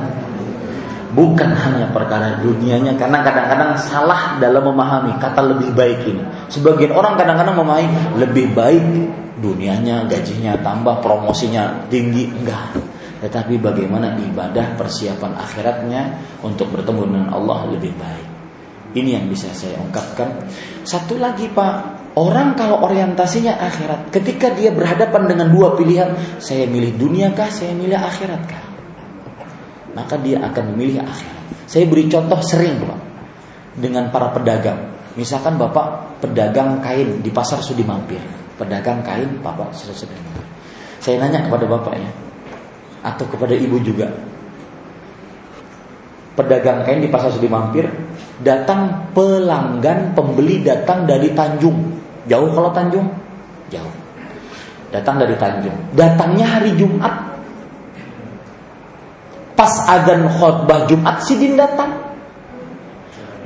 [1.18, 6.24] bukan hanya perkara dunianya karena kadang-kadang salah dalam memahami kata lebih baik ini.
[6.54, 8.84] Sebagian orang kadang-kadang memahami lebih baik
[9.42, 12.78] dunianya, gajinya tambah, promosinya tinggi, enggak.
[13.18, 16.02] Tetapi bagaimana ibadah persiapan akhiratnya
[16.46, 18.27] untuk bertemu dengan Allah lebih baik.
[18.98, 20.50] Ini yang bisa saya ungkapkan.
[20.82, 21.74] Satu lagi Pak,
[22.18, 27.78] orang kalau orientasinya akhirat, ketika dia berhadapan dengan dua pilihan, saya milih dunia kah, saya
[27.78, 28.68] milih akhirat kah?
[29.98, 31.66] maka dia akan memilih akhirat.
[31.66, 33.02] Saya beri contoh sering Pak
[33.82, 34.94] dengan para pedagang.
[35.18, 38.22] Misalkan Bapak pedagang kain di pasar Sudi Mampir,
[38.62, 40.46] pedagang kain Bapak sudah mampir.
[41.02, 42.12] Saya nanya kepada Bapak ya,
[43.02, 44.14] atau kepada Ibu juga.
[46.38, 47.90] Pedagang kain di pasar Sudi Mampir,
[48.42, 51.98] datang pelanggan pembeli datang dari Tanjung.
[52.28, 53.08] Jauh kalau Tanjung?
[53.72, 53.96] Jauh.
[54.92, 55.76] Datang dari Tanjung.
[55.96, 57.38] Datangnya hari Jumat
[59.58, 61.98] Pas adzan khutbah Jumat sidin datang.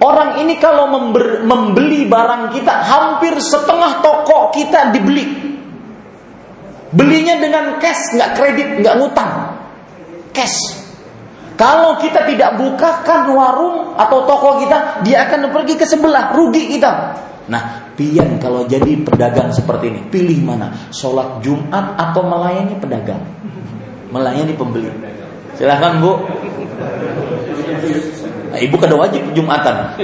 [0.03, 5.55] Orang ini kalau member, membeli barang kita hampir setengah toko kita dibeli.
[6.91, 9.55] Belinya dengan cash, nggak kredit, nggak ngutang.
[10.35, 10.80] Cash.
[11.61, 17.13] Kalau kita tidak bukakan warung atau toko kita, dia akan pergi ke sebelah, rugi kita.
[17.53, 20.73] Nah, pian kalau jadi pedagang seperti ini, pilih mana?
[20.89, 23.21] Sholat Jumat atau melayani pedagang?
[24.09, 24.89] Melayani pembeli.
[25.53, 26.17] Silahkan Bu.
[28.49, 30.01] Nah, ibu kada wajib Jumatan.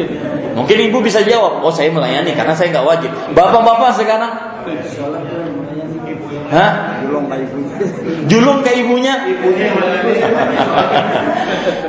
[0.53, 3.09] Mungkin ibu bisa jawab, oh saya melayani karena saya nggak wajib.
[3.33, 4.31] Bapak-bapak sekarang,
[6.47, 7.03] Hah?
[8.31, 9.13] Julung ke ibunya.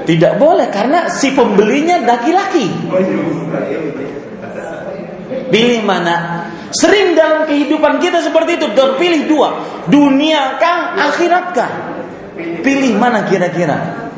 [0.03, 2.67] Tidak boleh karena si pembelinya laki-laki.
[5.49, 6.47] Pilih mana?
[6.75, 9.49] Sering dalam kehidupan kita seperti itu terpilih dua,
[9.89, 11.71] dunia kah, akhirat kah?
[12.37, 14.11] Pilih mana kira-kira?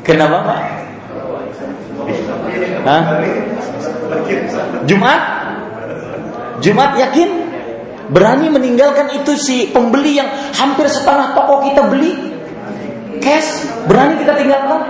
[0.00, 0.60] Kenapa Pak?
[2.88, 3.02] Hah?
[4.88, 5.20] Jumat?
[6.64, 7.47] Jumat yakin?
[8.08, 12.12] Berani meninggalkan itu si pembeli yang hampir setengah toko kita beli?
[13.20, 13.68] Cash?
[13.84, 14.80] Berani kita tinggalkan?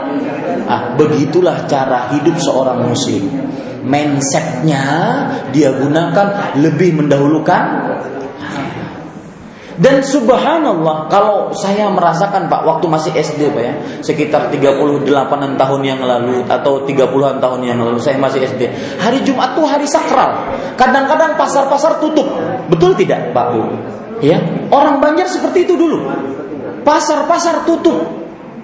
[0.68, 3.26] Ah, begitulah cara hidup seorang muslim.
[3.82, 4.84] Mindsetnya
[5.50, 7.62] dia gunakan lebih mendahulukan
[9.78, 16.02] dan subhanallah kalau saya merasakan Pak waktu masih SD Pak ya, sekitar 38-an tahun yang
[16.02, 18.66] lalu atau 30-an tahun yang lalu saya masih SD.
[18.98, 20.50] Hari Jumat tuh hari sakral.
[20.74, 22.26] Kadang-kadang pasar-pasar tutup.
[22.66, 23.62] Betul tidak Pak Bu?
[24.18, 24.42] Ya,
[24.74, 26.10] orang Banjar seperti itu dulu.
[26.82, 28.02] Pasar-pasar tutup.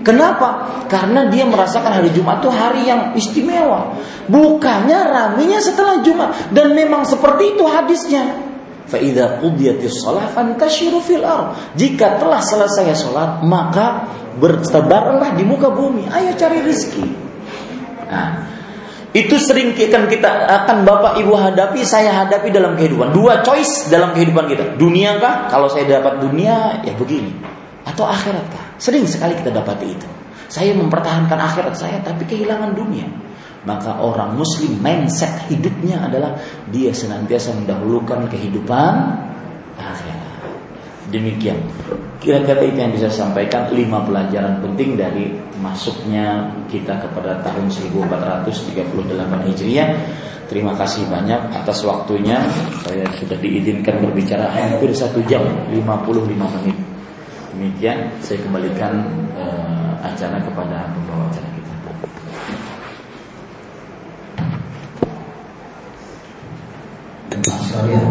[0.02, 0.66] Kenapa?
[0.90, 3.94] Karena dia merasakan hari Jumat itu hari yang istimewa.
[4.26, 6.50] Bukannya raminya setelah Jumat.
[6.50, 8.53] Dan memang seperti itu hadisnya.
[8.85, 11.57] Fa'idha qudiyatis sholat fantashiru fil ar.
[11.72, 14.05] Jika telah selesai sholat, maka
[14.37, 16.05] bertebarlah di muka bumi.
[16.12, 17.07] Ayo cari rezeki.
[18.12, 18.30] Nah,
[19.14, 20.26] Itu sering akan kita
[20.66, 23.14] akan Bapak Ibu hadapi, saya hadapi dalam kehidupan.
[23.14, 24.74] Dua choice dalam kehidupan kita.
[24.74, 25.47] Dunia kah?
[25.47, 27.30] Kalau saya dapat dunia, ya begini.
[27.87, 28.64] Atau akhirat kah?
[28.82, 30.09] Sering sekali kita dapati itu.
[30.51, 33.07] Saya mempertahankan akhirat saya tapi kehilangan dunia.
[33.64, 36.36] Maka orang muslim mindset hidupnya adalah
[36.68, 38.92] dia senantiasa mendahulukan kehidupan
[39.80, 40.32] akhirat.
[41.08, 41.60] Demikian.
[42.20, 49.90] Kira-kira itu yang bisa sampaikan lima pelajaran penting dari masuknya kita kepada tahun 1438 Hijriah.
[50.44, 52.36] Terima kasih banyak atas waktunya.
[52.84, 55.40] Saya sudah diizinkan berbicara hampir satu jam
[55.72, 56.76] 55 menit.
[57.56, 58.92] Demikian saya kembalikan
[59.38, 61.74] uh, acara kepada pembawa acara kita.
[67.74, 68.06] Sekalian,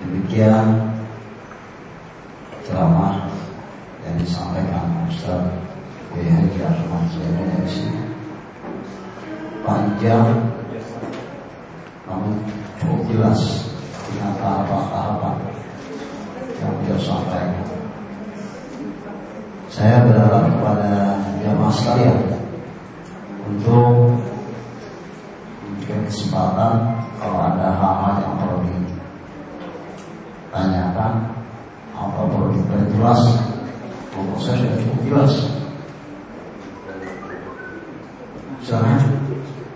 [0.00, 0.79] demikian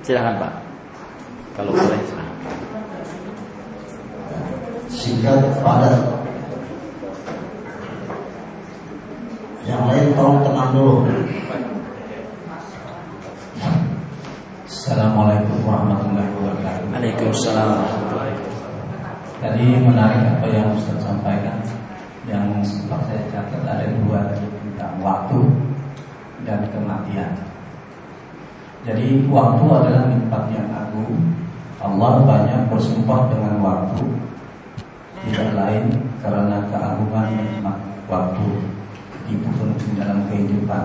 [0.04, 0.52] Silakan Pak
[1.56, 2.36] Kalau boleh silakan
[4.92, 5.96] Singkat padat
[9.64, 10.96] Yang lain tolong tenang dulu
[14.84, 16.92] Assalamualaikum warahmatullahi wabarakatuh.
[16.92, 19.40] Waalaikumsalam warahmatullahi wabarakatuh.
[19.40, 21.56] Tadi menarik apa yang Ustaz sampaikan
[22.28, 25.40] yang sempat saya catat ada dua tadi tentang waktu
[26.44, 27.32] dan kematian.
[28.84, 31.18] Jadi waktu adalah nikmat yang agung.
[31.82, 34.06] Allah banyak bersumpah dengan waktu.
[35.26, 35.84] Tidak lain
[36.22, 37.76] karena keagungan nikmat
[38.06, 38.48] waktu
[39.74, 40.84] penting dalam kehidupan.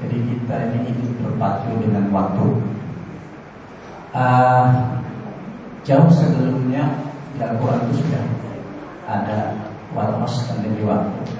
[0.00, 2.46] Jadi kita ini hidup berpacu dengan waktu.
[4.10, 4.66] Uh,
[5.86, 6.82] jauh sebelumnya
[7.36, 8.24] di Al-Quran itu sudah
[9.06, 9.54] ada
[9.94, 11.30] Walmas demi waktu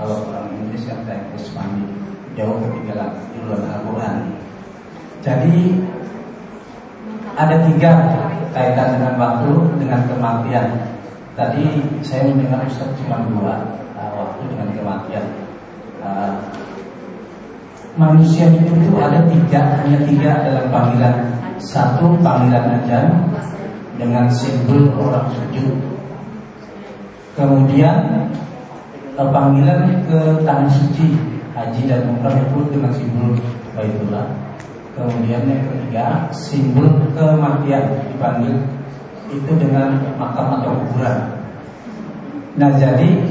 [0.00, 1.20] Kalau orang Inggris yang saya
[1.52, 1.84] mandi
[2.32, 4.33] Jauh ketinggalan di luar Al-Quran
[5.24, 5.72] Jadi
[7.34, 7.92] Ada tiga
[8.52, 10.68] kaitan dengan waktu Dengan kematian.
[11.34, 11.64] Tadi
[12.04, 13.64] saya mendengar Ustaz cuma dua
[13.96, 15.24] uh, Waktu dengan kematian.
[16.04, 16.36] Uh,
[17.94, 21.16] Manusia itu, itu ada tiga Hanya tiga dalam panggilan.
[21.56, 23.08] Satu panggilan aja
[23.96, 25.72] Dengan simbol orang sujud.
[27.34, 28.30] Kemudian
[29.18, 31.18] eh, panggilan ke tanah suci
[31.54, 33.34] haji dan umrah itu dengan simbol
[33.74, 34.43] Baitullah.
[34.94, 36.86] Kemudian yang ketiga simbol
[37.18, 38.62] kematian dipanggil
[39.26, 41.18] itu dengan makam atau kuburan.
[42.54, 43.26] Nah jadi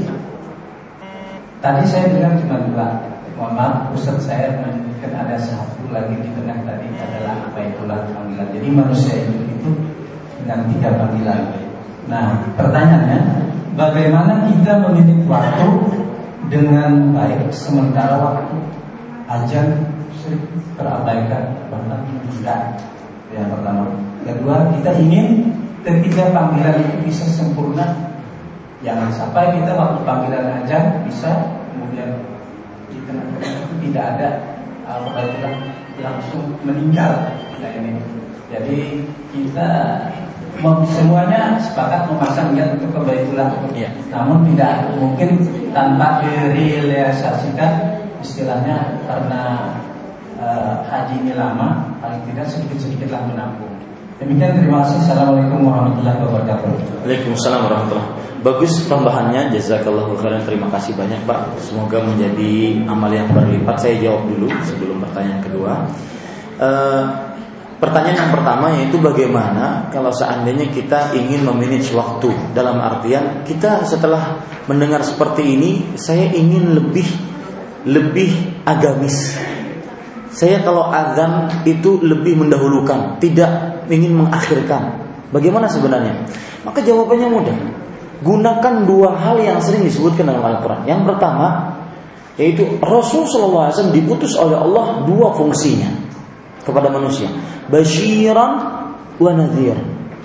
[1.64, 2.88] tadi saya bilang cuma dua.
[3.34, 8.46] Mohon maaf, Ustaz saya menyebutkan ada satu lagi di tengah tadi adalah Baitullah panggilan.
[8.52, 9.70] Jadi manusia itu itu
[10.44, 11.40] dengan tiga panggilan.
[12.12, 13.20] Nah pertanyaannya
[13.72, 15.68] bagaimana kita memilih waktu
[16.52, 18.54] dengan baik sementara waktu
[20.14, 20.38] ajan
[20.78, 22.00] terabaikan bahkan
[22.30, 22.60] tidak.
[23.34, 23.82] Yang pertama.
[24.24, 25.26] Kedua kita ingin
[25.82, 27.86] ketika panggilan itu bisa sempurna.
[28.84, 31.30] Jangan sampai kita waktu panggilan ajan bisa
[31.72, 32.20] kemudian
[32.92, 34.28] di tengah-tengah itu tidak ada
[34.86, 35.24] apa
[35.98, 37.12] langsung meninggal.
[37.56, 37.98] Kita ini.
[38.52, 38.78] Jadi
[39.34, 39.70] kita
[40.86, 43.50] semuanya sepakat memasang niat untuk kebaikulah.
[43.74, 43.90] Ya.
[44.14, 45.42] Namun tidak mungkin
[45.74, 49.74] tanpa direalisasikan istilahnya karena
[50.44, 53.72] uh, haji ini lama paling tidak sedikit-sedikitlah menampung.
[54.20, 55.08] Demikian terima kasih.
[55.08, 56.68] Assalamualaikum warahmatullahi wabarakatuh.
[57.02, 63.80] Waalaikumsalam warahmatullahi Bagus tambahannya Jazakallahu khairan Terima kasih banyak Pak Semoga menjadi amal yang berlipat
[63.80, 65.72] Saya jawab dulu sebelum pertanyaan kedua
[66.60, 67.04] uh,
[67.80, 74.40] Pertanyaan yang pertama yaitu bagaimana kalau seandainya kita ingin memanage waktu dalam artian kita setelah
[74.64, 77.04] mendengar seperti ini saya ingin lebih
[77.84, 78.32] lebih
[78.64, 79.36] agamis.
[80.34, 84.98] Saya kalau azan itu lebih mendahulukan, tidak ingin mengakhirkan.
[85.30, 86.26] Bagaimana sebenarnya?
[86.66, 87.58] Maka jawabannya mudah.
[88.18, 90.90] Gunakan dua hal yang sering disebutkan dalam Al-Quran.
[90.90, 91.78] Yang pertama,
[92.34, 95.90] yaitu Rasulullah SAW diputus oleh Allah dua fungsinya
[96.66, 97.30] kepada manusia.
[97.70, 98.52] Basyiran
[99.22, 99.78] wa nadhir.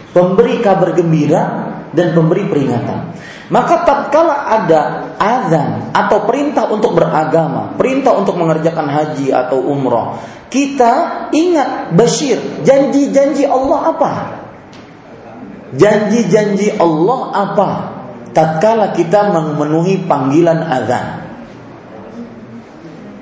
[0.10, 3.15] Pemberi kabar gembira dan pemberi peringatan.
[3.49, 4.81] Maka tatkala ada
[5.17, 10.21] azan atau perintah untuk beragama, perintah untuk mengerjakan haji atau umroh,
[10.53, 14.11] kita ingat Bashir, janji-janji Allah apa?
[15.73, 17.69] Janji-janji Allah apa?
[18.29, 21.05] Tatkala kita memenuhi panggilan azan.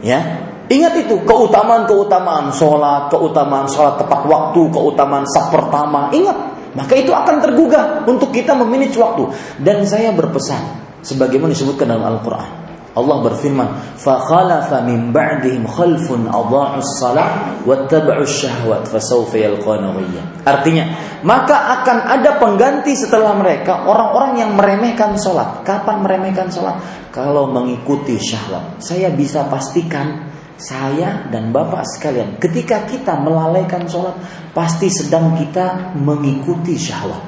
[0.04, 6.12] Ya, Ingat itu keutamaan-keutamaan sholat, keutamaan sholat tepat waktu, keutamaan sah pertama.
[6.12, 9.29] Ingat, maka itu akan tergugah untuk kita memanage waktu.
[9.61, 12.63] Dan saya berpesan, sebagaimana disebutkan dalam Al-Quran.
[12.93, 17.33] Allah berfirman, فَخَلَفَ مِنْ بَعْدِهِمْ خَلْفٌ أَضَاعُوا الصَّلَاةِ
[17.65, 20.85] وَاتَّبَعُوا الشَّهْوَةِ فَسَوْفَ يَلْقَوْنَ غَيًّا Artinya,
[21.25, 25.65] maka akan ada pengganti setelah mereka orang-orang yang meremehkan sholat.
[25.65, 27.09] Kapan meremehkan sholat?
[27.09, 28.85] Kalau mengikuti syahwat.
[28.85, 34.18] Saya bisa pastikan saya dan bapak sekalian, ketika kita melalaikan sholat,
[34.58, 37.22] pasti sedang kita mengikuti syahwat.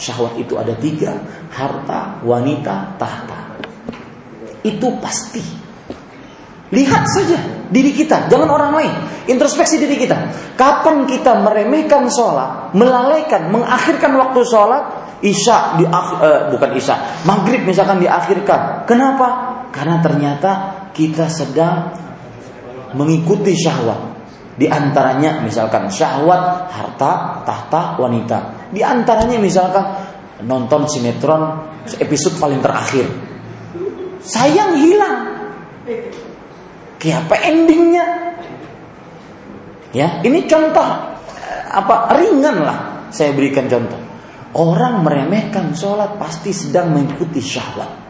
[0.00, 1.12] Syahwat itu ada tiga,
[1.52, 3.60] harta, wanita, tahta.
[4.64, 5.44] Itu pasti.
[6.72, 7.38] Lihat saja
[7.68, 8.92] diri kita, jangan orang lain.
[9.28, 10.16] Introspeksi diri kita.
[10.56, 14.82] Kapan kita meremehkan sholat, melalaikan, mengakhirkan waktu sholat,
[15.20, 18.88] isya di uh, bukan isya, maghrib misalkan diakhirkan.
[18.88, 19.28] Kenapa?
[19.70, 20.50] Karena ternyata
[20.96, 21.92] kita sedang
[22.94, 24.14] mengikuti syahwat.
[24.54, 28.70] Di antaranya misalkan syahwat harta, tahta, wanita.
[28.70, 29.82] Di antaranya misalkan
[30.46, 33.06] nonton sinetron episode paling terakhir.
[34.22, 35.18] Sayang hilang.
[37.02, 38.06] Kayak endingnya?
[39.94, 40.86] Ya, ini contoh
[41.74, 42.78] apa ringan lah
[43.10, 43.98] saya berikan contoh.
[44.54, 48.03] Orang meremehkan sholat pasti sedang mengikuti syahwat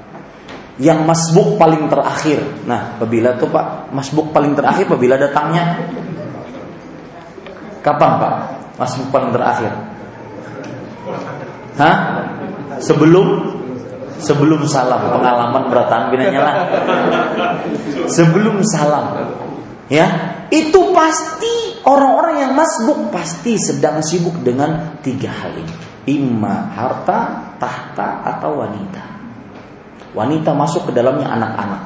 [0.82, 2.42] yang masbuk paling terakhir.
[2.66, 5.78] Nah, apabila tuh Pak, masbuk paling terakhir apabila datangnya
[7.78, 8.34] kapan Pak?
[8.74, 9.70] Masbuk paling terakhir.
[11.78, 11.96] Hah?
[12.82, 13.54] Sebelum
[14.18, 16.56] sebelum salam pengalaman beratan binanya lah.
[18.10, 19.14] Sebelum salam.
[19.86, 20.08] Ya,
[20.48, 25.74] itu pasti orang-orang yang masbuk pasti sedang sibuk dengan tiga hal ini.
[26.18, 29.13] Imma harta, tahta atau wanita.
[30.14, 31.82] Wanita masuk ke dalamnya anak-anak.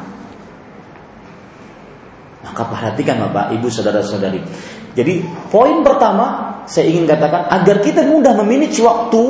[2.45, 4.41] Maka perhatikan Bapak, Ibu, Saudara-saudari.
[4.93, 9.25] Jadi poin pertama saya ingin katakan agar kita mudah memanage waktu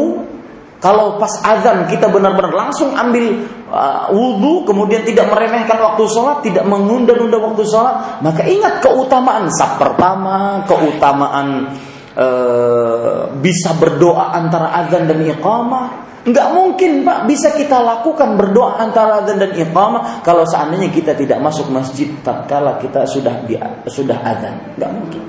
[0.78, 6.62] kalau pas azan kita benar-benar langsung ambil uh, wudhu, kemudian tidak meremehkan waktu sholat, tidak
[6.70, 11.74] mengunda-unda waktu sholat, maka ingat keutamaan sab pertama, keutamaan
[12.14, 19.24] uh, bisa berdoa antara azan dan iqamah, Enggak mungkin Pak bisa kita lakukan berdoa antara
[19.24, 23.56] adzan dan iqamah kalau seandainya kita tidak masuk masjid tatkala kita sudah di,
[23.88, 24.76] sudah adzan.
[24.76, 25.22] Enggak mungkin.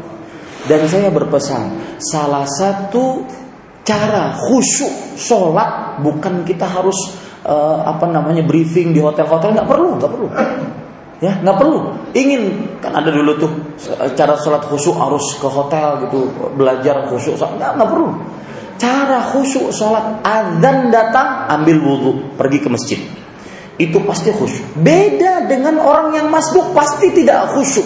[0.67, 1.71] Dan saya berpesan,
[2.03, 3.23] salah satu
[3.87, 7.15] cara khusyuk sholat bukan kita harus
[7.47, 10.27] uh, apa namanya briefing di hotel-hotel nggak perlu, nggak perlu.
[11.23, 11.79] Ya, nggak perlu.
[12.11, 13.51] Ingin kan ada dulu tuh
[14.19, 16.27] cara sholat khusyuk harus ke hotel gitu
[16.59, 18.11] belajar khusyuk, nggak nggak perlu
[18.79, 22.99] Cara khusyuk sholat Adzan datang ambil wudhu Pergi ke masjid.
[23.75, 24.79] Itu pasti khusyuk.
[24.79, 27.85] Beda dengan orang yang masbuk Pasti tidak khusyuk.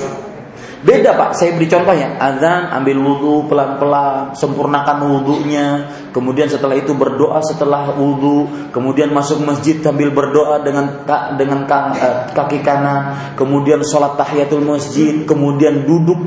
[0.83, 2.13] Beda pak, saya beri contoh ya.
[2.21, 5.67] Adzan ambil wudhu pelan-pelan Sempurnakan wudhunya
[6.13, 11.01] Kemudian setelah itu berdoa setelah wudhu Kemudian masuk masjid sambil berdoa dengan
[11.41, 11.65] dengan
[11.97, 13.33] eh, kaki kanan.
[13.33, 15.25] Kemudian sholat tahiyatul masjid.
[15.25, 16.21] Kemudian duduk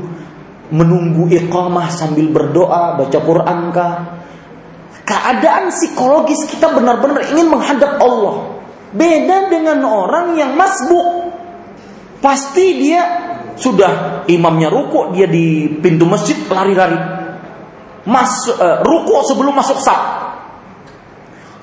[0.67, 4.16] menunggu iqamah sambil berdoa Baca Quran kah
[5.07, 8.59] keadaan psikologis kita benar-benar ingin menghadap Allah.
[8.91, 11.31] Beda dengan orang yang masbuk.
[12.19, 13.01] Pasti dia
[13.55, 16.99] sudah imamnya ruku, dia di pintu masjid lari-lari.
[18.07, 19.99] Mas uh, ruku sebelum masuk sab.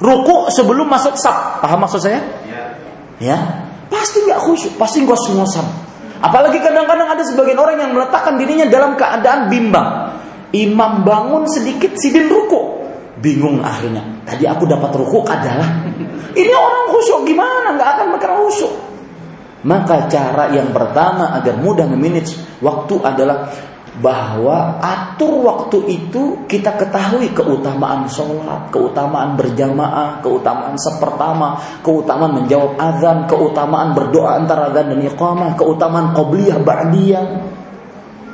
[0.01, 1.61] Ruku sebelum masuk sab.
[1.61, 2.20] Paham maksud saya?
[2.49, 2.64] Ya.
[3.20, 3.38] ya?
[3.92, 5.64] Pasti nggak khusyuk, pasti ngos-ngosan.
[6.24, 10.16] Apalagi kadang-kadang ada sebagian orang yang meletakkan dirinya dalam keadaan bimbang.
[10.55, 12.74] Imam bangun sedikit sidin ruku
[13.25, 14.05] bingung akhirnya.
[14.29, 15.89] Tadi aku dapat rukuk adalah
[16.37, 17.72] ini orang khusyuk gimana?
[17.72, 18.72] Nggak akan makan khusyuk.
[19.64, 23.49] Maka cara yang pertama agar mudah memanage waktu adalah
[24.05, 33.25] bahwa atur waktu itu kita ketahui keutamaan sholat, keutamaan berjamaah, keutamaan sepertama, keutamaan menjawab azan,
[33.31, 37.27] keutamaan berdoa antara azan dan iqamah, keutamaan qobliyah ba'diyah.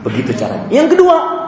[0.00, 0.66] Begitu caranya.
[0.72, 1.39] Yang kedua,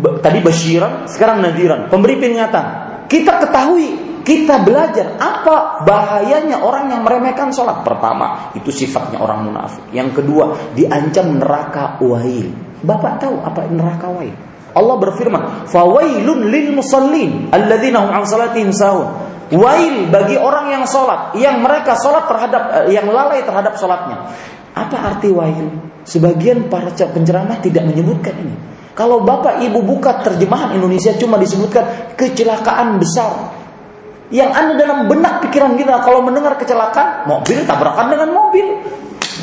[0.00, 2.64] tadi basyiran, sekarang nadiran, pemberi peringatan.
[3.08, 7.84] Kita ketahui, kita belajar apa bahayanya orang yang meremehkan sholat.
[7.84, 9.84] Pertama, itu sifatnya orang munafik.
[9.92, 12.48] Yang kedua, diancam neraka wail.
[12.82, 14.34] Bapak tahu apa neraka wail?
[14.72, 21.36] Allah berfirman, "Fawailun lil musallin alladzina hum an salatihim sahun." Wail bagi orang yang sholat,
[21.36, 24.32] yang mereka sholat terhadap, eh, yang lalai terhadap sholatnya.
[24.72, 25.68] Apa arti wail?
[26.08, 28.56] Sebagian para penceramah tidak menyebutkan ini.
[28.92, 33.56] Kalau bapak ibu buka terjemahan Indonesia cuma disebutkan kecelakaan besar.
[34.32, 38.80] Yang ada dalam benak pikiran kita kalau mendengar kecelakaan, mobil tabrakan dengan mobil,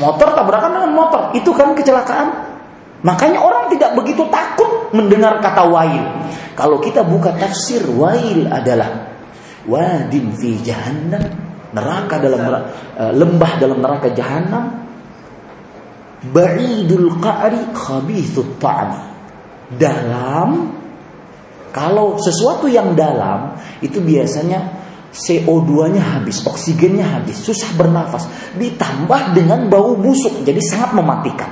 [0.02, 2.30] motor tabrakan dengan motor, itu kan kecelakaan.
[3.06, 6.04] Makanya orang tidak begitu takut mendengar kata wail.
[6.58, 9.14] Kalau kita buka tafsir wail adalah
[9.66, 11.26] wadin fi jahannam,
[11.74, 14.90] neraka dalam uh, lembah dalam neraka jahannam.
[16.20, 19.09] Ba'idul qa'ri khabithut ta'mi.
[19.70, 20.80] Dalam
[21.70, 23.54] kalau sesuatu yang dalam
[23.86, 31.50] itu biasanya CO2-nya habis, oksigennya habis, susah bernafas, ditambah dengan bau busuk, jadi sangat mematikan.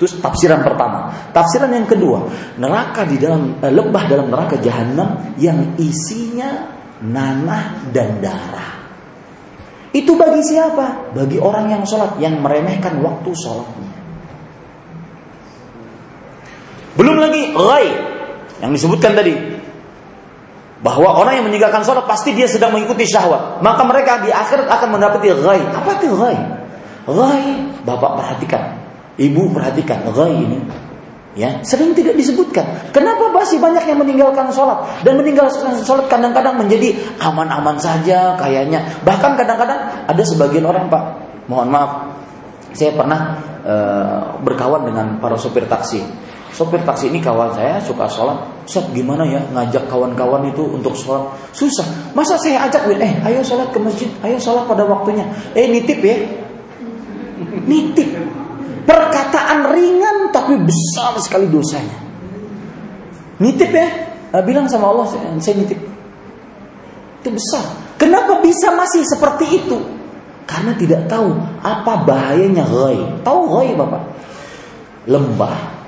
[0.00, 1.12] Itu tafsiran pertama.
[1.32, 2.24] Tafsiran yang kedua,
[2.56, 6.72] neraka di dalam eh, lembah dalam neraka jahanam yang isinya
[7.04, 8.80] nanah dan darah.
[9.92, 11.12] Itu bagi siapa?
[11.12, 13.99] Bagi orang yang sholat, yang meremehkan waktu sholatnya.
[17.00, 17.88] Belum lagi rai
[18.60, 19.32] yang disebutkan tadi
[20.84, 23.64] bahwa orang yang meninggalkan sholat pasti dia sedang mengikuti syahwat.
[23.64, 25.64] Maka mereka di akhirat akan mendapati rai.
[25.64, 26.36] Apa itu rai?
[27.08, 27.44] Rai,
[27.88, 28.76] bapak perhatikan.
[29.16, 30.60] Ibu perhatikan ghai ini
[31.38, 32.90] ya sering tidak disebutkan.
[32.90, 38.82] Kenapa masih banyak yang meninggalkan sholat dan meninggalkan sholat kadang-kadang menjadi aman-aman saja kayaknya.
[39.06, 41.02] Bahkan kadang-kadang ada sebagian orang pak,
[41.46, 42.10] mohon maaf,
[42.74, 46.02] saya pernah uh, berkawan dengan para sopir taksi.
[46.50, 48.38] Sopir taksi ini kawan saya suka sholat.
[48.66, 51.86] Ustaz gimana ya ngajak kawan-kawan itu untuk sholat susah.
[52.14, 55.22] Masa saya ajak eh ayo sholat ke masjid, ayo sholat pada waktunya.
[55.54, 56.16] Eh nitip ya,
[57.70, 58.10] nitip
[58.90, 61.94] Perkataan ringan tapi besar sekali dosanya.
[63.38, 63.86] Nitip ya,
[64.34, 65.06] eh, bilang sama Allah
[65.38, 65.78] saya nitip.
[67.22, 67.62] Itu besar.
[68.00, 69.78] Kenapa bisa masih seperti itu?
[70.48, 71.30] Karena tidak tahu
[71.62, 72.98] apa bahayanya ghai.
[73.22, 74.02] Tahu ghai Bapak?
[75.06, 75.79] Lembah.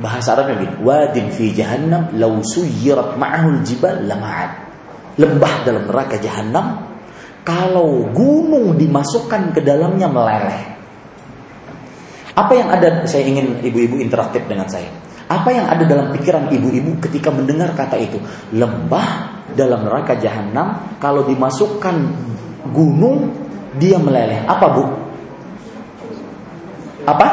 [0.00, 4.50] Bahasa Arabnya begini, wadin fi jahannam law suyirat ma'ahul jibal lama'at.
[5.20, 6.88] Lembah dalam neraka jahanam
[7.44, 10.62] kalau gunung dimasukkan ke dalamnya meleleh.
[12.32, 14.88] Apa yang ada, saya ingin ibu-ibu interaktif dengan saya.
[15.28, 18.16] Apa yang ada dalam pikiran ibu-ibu ketika mendengar kata itu?
[18.56, 21.96] Lembah dalam neraka jahanam kalau dimasukkan
[22.72, 23.30] gunung
[23.76, 24.42] dia meleleh.
[24.48, 24.84] Apa bu?
[27.04, 27.28] Apa?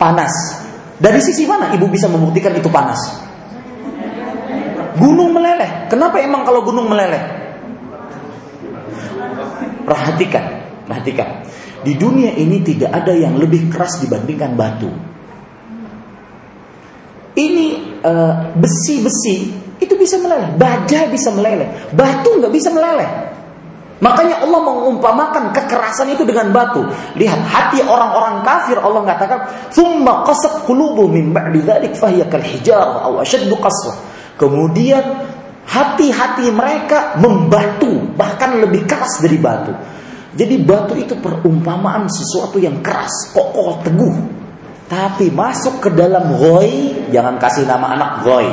[0.00, 0.61] Panas.
[1.02, 3.00] Dari sisi mana ibu bisa membuktikan itu panas?
[4.94, 5.90] Gunung meleleh.
[5.90, 7.42] Kenapa emang kalau gunung meleleh?
[9.82, 10.44] Perhatikan,
[10.86, 11.42] perhatikan.
[11.82, 14.94] Di dunia ini tidak ada yang lebih keras dibandingkan batu.
[17.34, 17.66] Ini
[17.98, 23.31] eh, besi-besi uh, itu bisa meleleh, baja bisa meleleh, batu nggak bisa meleleh.
[24.02, 26.82] Makanya Allah mengumpamakan kekerasan itu dengan batu.
[27.14, 33.06] Lihat hati orang-orang kafir Allah mengatakan, "Tsumma qasat qulubuhum min ba'di dzalik fahiya kal hijarah
[33.06, 33.94] aw ashaddu qaswa."
[34.34, 35.06] Kemudian
[35.70, 39.70] hati-hati mereka membatu, bahkan lebih keras dari batu.
[40.34, 44.16] Jadi batu itu perumpamaan sesuatu yang keras, kokoh, teguh.
[44.90, 48.50] Tapi masuk ke dalam goi, jangan kasih nama anak goi.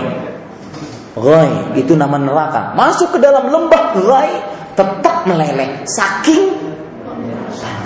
[1.17, 2.77] Goi itu nama neraka.
[2.77, 4.31] Masuk ke dalam lembah goi,
[4.79, 6.55] tetap meleleh, saking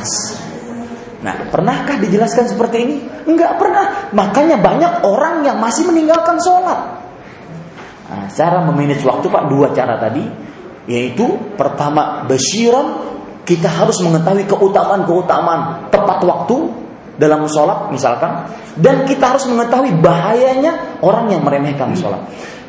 [0.04, 0.38] panas.
[1.24, 2.96] Nah, pernahkah dijelaskan seperti ini?
[3.26, 4.12] Enggak pernah.
[4.12, 7.00] Makanya banyak orang yang masih meninggalkan sholat.
[8.12, 10.22] Nah, cara memanage waktu Pak dua cara tadi,
[10.86, 13.16] yaitu pertama besyiran
[13.48, 16.56] kita harus mengetahui keutamaan-keutamaan tepat waktu
[17.16, 18.50] dalam sholat misalkan
[18.80, 22.24] dan kita harus mengetahui bahayanya orang yang meremehkan sholat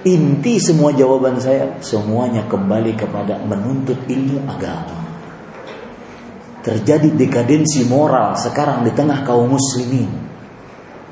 [0.05, 5.01] inti semua jawaban saya semuanya kembali kepada menuntut ilmu agama.
[6.64, 10.09] Terjadi dekadensi moral sekarang di tengah kaum muslimin.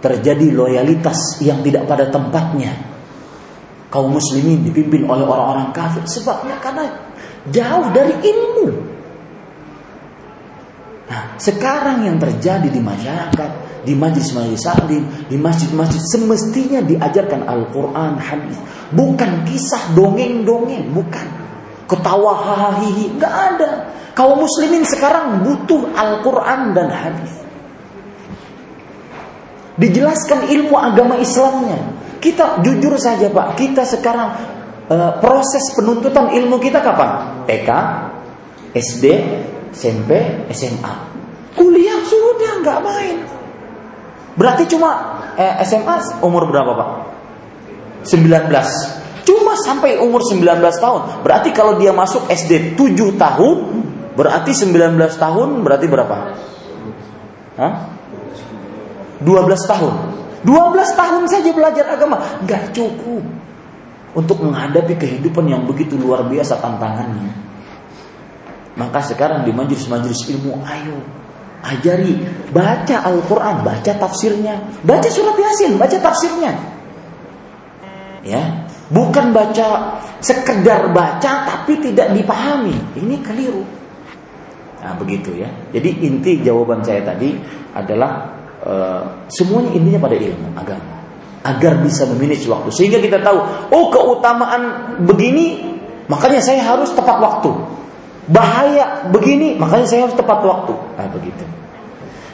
[0.00, 2.72] Terjadi loyalitas yang tidak pada tempatnya.
[3.92, 6.04] Kaum muslimin dipimpin oleh orang-orang kafir.
[6.08, 6.88] Sebabnya karena
[7.52, 8.68] jauh dari ilmu.
[11.12, 13.50] Nah, sekarang yang terjadi di masyarakat,
[13.84, 18.56] di majlis-majlis salim, di masjid-masjid semestinya diajarkan Al-Qur'an, hadis,
[18.92, 21.26] bukan kisah dongeng-dongeng, bukan.
[21.88, 23.70] Ketawa hahaha, enggak ada.
[24.12, 27.32] Kaum muslimin sekarang butuh Al-Qur'an dan hadis.
[29.80, 31.80] Dijelaskan ilmu agama Islamnya.
[32.20, 34.28] Kita jujur saja, Pak, kita sekarang
[34.86, 37.42] uh, proses penuntutan ilmu kita kapan?
[37.48, 37.68] TK,
[38.76, 39.04] SD,
[39.72, 40.10] SMP,
[40.52, 40.94] SMA.
[41.56, 43.16] Kuliah sudah nggak main.
[44.32, 46.90] Berarti cuma eh, SMA umur berapa pak?
[48.04, 49.22] 19.
[49.22, 50.42] Cuma sampai umur 19
[50.82, 51.00] tahun.
[51.22, 53.56] Berarti kalau dia masuk SD 7 tahun,
[54.18, 56.16] berarti 19 tahun berarti berapa?
[57.58, 57.72] Hah?
[59.22, 59.94] 12 tahun.
[60.42, 63.22] 12 tahun saja belajar agama, nggak cukup
[64.18, 67.30] untuk menghadapi kehidupan yang begitu luar biasa tantangannya.
[68.74, 70.98] Maka sekarang di majelis-majelis ilmu, ayo
[71.62, 72.18] ajari
[72.50, 76.52] baca Al-Quran, baca tafsirnya, baca surat Yasin, baca tafsirnya.
[78.22, 82.74] Ya, bukan baca sekedar baca tapi tidak dipahami.
[82.94, 83.66] Ini keliru.
[84.82, 85.50] Nah, begitu ya.
[85.74, 87.34] Jadi inti jawaban saya tadi
[87.74, 88.30] adalah
[88.62, 90.92] uh, semuanya intinya pada ilmu agama
[91.42, 93.38] agar bisa memanage waktu sehingga kita tahu
[93.74, 95.74] oh keutamaan begini
[96.06, 97.50] makanya saya harus tepat waktu
[98.30, 101.42] bahaya begini makanya saya harus tepat waktu nah begitu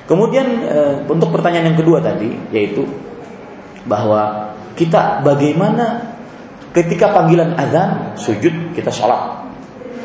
[0.05, 2.85] kemudian uh, untuk pertanyaan yang kedua tadi yaitu
[3.89, 6.15] bahwa kita bagaimana
[6.71, 9.51] ketika panggilan azan sujud kita sholat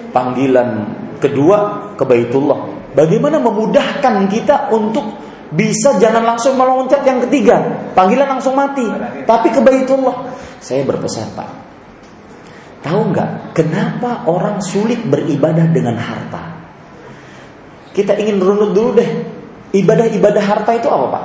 [0.09, 0.89] panggilan
[1.21, 5.21] kedua ke Baitullah bagaimana memudahkan kita untuk
[5.53, 7.61] bisa jangan langsung meloncat yang ketiga,
[7.93, 8.85] panggilan langsung mati.
[9.21, 10.33] Tapi ke Baitullah.
[10.57, 11.49] Saya berpesan Pak,
[12.81, 16.43] tahu nggak kenapa orang sulit beribadah dengan harta?
[17.93, 19.11] Kita ingin runut dulu deh.
[19.73, 21.23] Ibadah-ibadah harta itu apa Pak?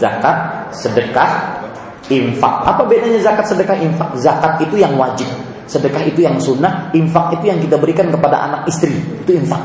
[0.00, 1.60] Zakat, sedekah,
[2.08, 2.54] infak.
[2.64, 4.16] Apa bedanya zakat, sedekah, infak?
[4.16, 5.28] Zakat itu yang wajib,
[5.68, 9.60] sedekah itu yang sunnah, infak itu yang kita berikan kepada anak istri, itu infak.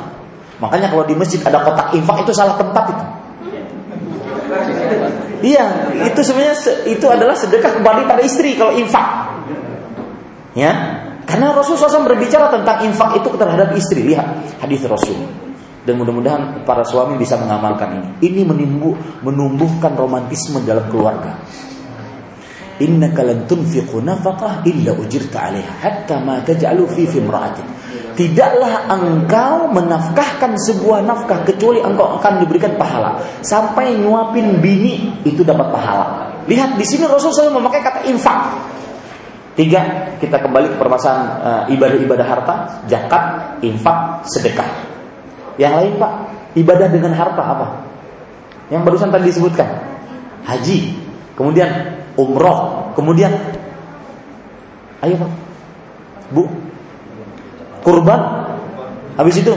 [0.58, 3.06] Makanya kalau di masjid ada kotak infak itu salah tempat itu.
[5.38, 5.66] Iya,
[6.02, 6.56] itu sebenarnya
[6.90, 9.38] itu adalah sedekah kembali pada istri kalau infak.
[10.58, 10.74] Ya,
[11.30, 14.02] karena Rasul SAW berbicara tentang infak itu terhadap istri.
[14.02, 15.47] Lihat hadis Rasul.
[15.88, 18.10] Dan mudah-mudahan para suami bisa mengamalkan ini.
[18.28, 21.40] Ini menumbuh, menumbuhkan romantisme dalam keluarga.
[22.84, 27.66] Inna lan tunfiqu nafaqah illa ujirta 'alaiha hatta ma taj'alu fi fimra'atik.
[28.20, 33.24] Tidaklah engkau menafkahkan sebuah nafkah kecuali engkau akan diberikan pahala.
[33.40, 36.36] Sampai nyuapin bini itu dapat pahala.
[36.52, 38.60] Lihat di sini Rasul SAW memakai kata infak.
[39.58, 42.56] Tiga, kita kembali ke permasalahan uh, ibadah-ibadah harta,
[42.86, 44.97] zakat, infak, sedekah.
[45.58, 46.14] Yang lain Pak,
[46.54, 47.68] ibadah dengan harta apa?
[48.70, 49.70] Yang barusan tadi disebutkan.
[50.46, 50.96] Haji,
[51.34, 53.34] kemudian umroh, kemudian
[55.02, 55.32] ayo Pak.
[56.32, 56.44] Bu,
[57.82, 58.22] kurban,
[59.18, 59.54] habis itu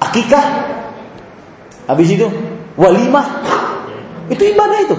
[0.00, 0.46] akikah,
[1.90, 2.26] habis itu
[2.78, 3.42] walimah,
[4.30, 4.96] itu ibadah itu.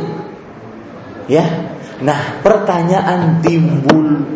[1.25, 1.45] Ya,
[2.03, 4.27] nah pertanyaan timbul,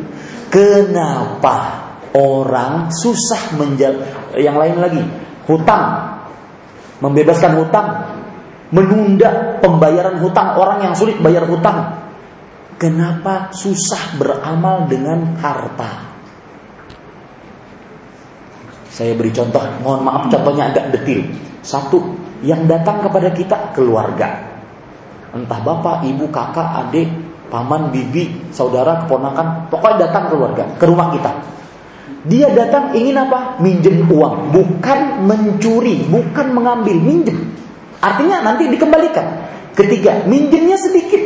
[0.49, 3.93] kenapa orang susah menjal,
[4.37, 5.03] yang lain lagi,
[5.45, 6.17] hutang,
[7.01, 7.87] membebaskan hutang,
[8.69, 11.99] menunda pembayaran hutang orang yang sulit bayar hutang.
[12.79, 16.07] Kenapa susah beramal dengan harta?
[18.87, 21.27] Saya beri contoh, mohon maaf contohnya agak detil.
[21.59, 24.47] Satu, yang datang kepada kita keluarga.
[25.35, 27.07] Entah bapak, ibu, kakak, adik,
[27.51, 31.31] paman, bibi, saudara, keponakan, pokoknya datang keluarga, ke rumah kita.
[32.27, 33.55] Dia datang ingin apa?
[33.63, 37.39] Minjem uang, bukan mencuri, bukan mengambil, minjem.
[38.03, 39.23] Artinya nanti dikembalikan.
[39.71, 41.19] Ketiga, minjemnya sedikit.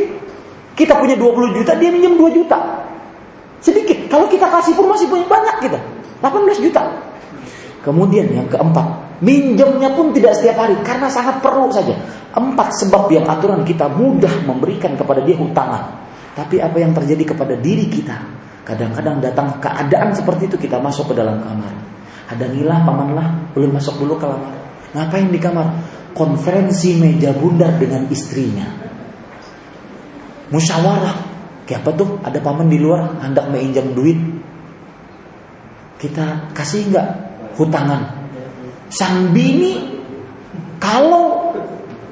[0.78, 2.58] Kita punya 20 juta, dia minjem 2 juta.
[3.58, 4.06] Sedikit.
[4.06, 5.78] Kalau kita kasih pun masih punya banyak kita.
[6.22, 6.82] 18 juta.
[7.82, 11.96] Kemudian yang keempat, minjemnya pun tidak setiap hari karena sangat perlu saja.
[12.34, 16.06] Empat sebab yang aturan kita mudah memberikan kepada dia hutangan.
[16.34, 18.16] Tapi apa yang terjadi kepada diri kita?
[18.64, 21.72] Kadang-kadang datang keadaan seperti itu kita masuk ke dalam kamar.
[22.32, 24.52] Ada nilah, pamanlah, belum masuk dulu ke kamar.
[24.96, 25.66] Ngapain di kamar?
[26.16, 28.64] Konferensi meja bundar dengan istrinya.
[30.48, 31.36] Musyawarah.
[31.68, 32.08] Kayak apa tuh?
[32.24, 34.16] Ada paman di luar hendak menginjam duit.
[36.00, 37.08] Kita kasih nggak
[37.60, 38.00] hutangan.
[38.88, 39.94] Sang bini
[40.80, 41.52] kalau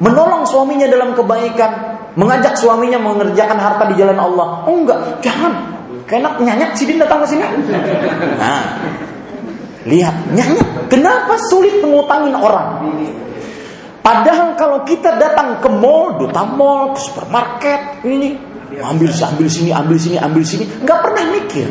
[0.01, 1.71] menolong suaminya dalam kebaikan,
[2.17, 5.82] mengajak suaminya mengerjakan harta di jalan Allah, oh enggak, jangan.
[6.13, 7.41] Kena nyanyak sidin datang ke sini.
[8.37, 8.85] Nah,
[9.89, 10.93] lihat nyanyak.
[10.93, 12.85] Kenapa sulit mengutangin orang?
[14.05, 18.37] Padahal kalau kita datang ke mall, duta mall, ke supermarket, ini
[18.77, 21.69] ambil ambil sini, ambil sini, ambil sini, nggak pernah mikir.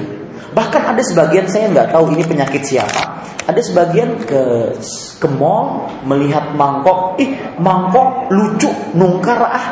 [0.57, 3.21] Bahkan ada sebagian saya nggak tahu ini penyakit siapa.
[3.45, 4.73] Ada sebagian ke
[5.21, 9.67] ke mall melihat mangkok, ih mangkok lucu, nungkar ah.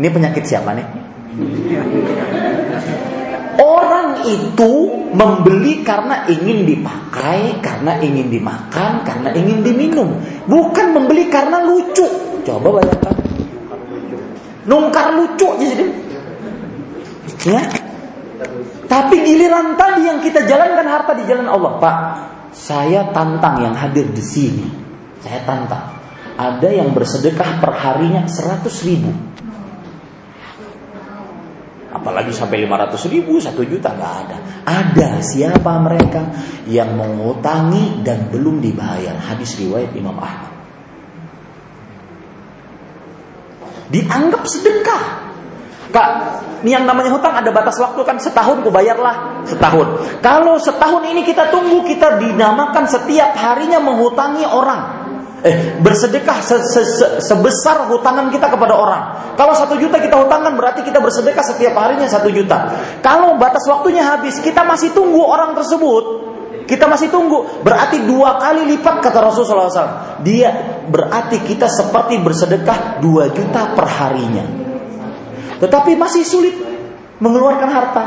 [0.00, 0.86] Ini penyakit siapa nih?
[4.12, 4.72] Orang itu
[5.16, 12.04] membeli karena ingin dipakai, karena ingin dimakan, karena ingin diminum, bukan membeli karena lucu.
[12.44, 13.16] Coba bayangkan.
[14.68, 15.84] Nungkar lucu aja jadi.
[17.48, 17.62] Ya.
[18.84, 21.96] Tapi giliran tadi yang kita jalankan harta di jalan Allah, Pak.
[22.52, 24.68] Saya tantang yang hadir di sini.
[25.24, 25.88] Saya tantang.
[26.36, 29.31] Ada yang bersedekah per harinya 100 ribu.
[32.02, 34.36] Apalagi sampai 500 ribu, 1 juta nggak ada.
[34.66, 36.34] Ada siapa mereka
[36.66, 39.14] yang mengutangi dan belum dibayar.
[39.22, 40.50] Hadis riwayat Imam Ahmad.
[43.94, 45.04] Dianggap sedekah.
[45.94, 46.10] Kak,
[46.66, 50.18] ini yang namanya hutang ada batas waktu kan setahun ku bayarlah setahun.
[50.18, 55.01] Kalau setahun ini kita tunggu kita dinamakan setiap harinya menghutangi orang
[55.42, 59.02] eh bersedekah se -se -se sebesar hutangan kita kepada orang.
[59.34, 62.78] Kalau satu juta kita hutangkan berarti kita bersedekah setiap harinya satu juta.
[63.02, 66.32] Kalau batas waktunya habis, kita masih tunggu orang tersebut.
[66.62, 70.22] Kita masih tunggu, berarti dua kali lipat kata Rasulullah SAW.
[70.22, 74.46] Dia berarti kita seperti bersedekah dua juta per harinya.
[75.58, 76.54] Tetapi masih sulit
[77.18, 78.06] mengeluarkan harta.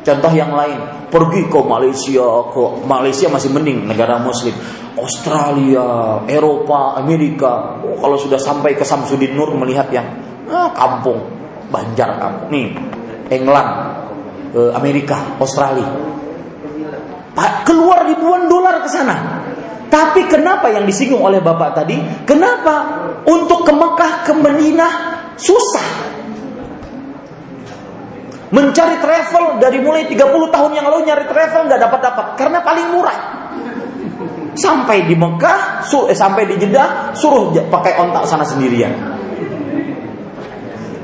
[0.00, 4.56] Contoh yang lain, pergi ke Malaysia, ke Malaysia masih mending negara muslim.
[4.98, 7.78] Australia, Eropa, Amerika.
[7.82, 10.06] Oh, kalau sudah sampai ke Samsudin Nur melihat yang
[10.50, 11.22] ah, kampung,
[11.70, 12.48] Banjar kampung.
[12.50, 12.74] Nih,
[13.30, 13.70] England,
[14.54, 15.88] eh, Amerika, Australia.
[17.62, 19.46] Keluar ribuan dolar ke sana.
[19.88, 21.96] Tapi kenapa yang disinggung oleh Bapak tadi?
[22.28, 24.92] Kenapa untuk ke Mekah, ke Madinah
[25.38, 25.88] susah?
[28.48, 32.86] Mencari travel dari mulai 30 tahun yang lalu nyari travel nggak dapat dapat karena paling
[32.96, 33.18] murah.
[34.58, 38.90] Sampai di Mekah, su eh, sampai di Jeddah, suruh pakai ontak sana sendirian.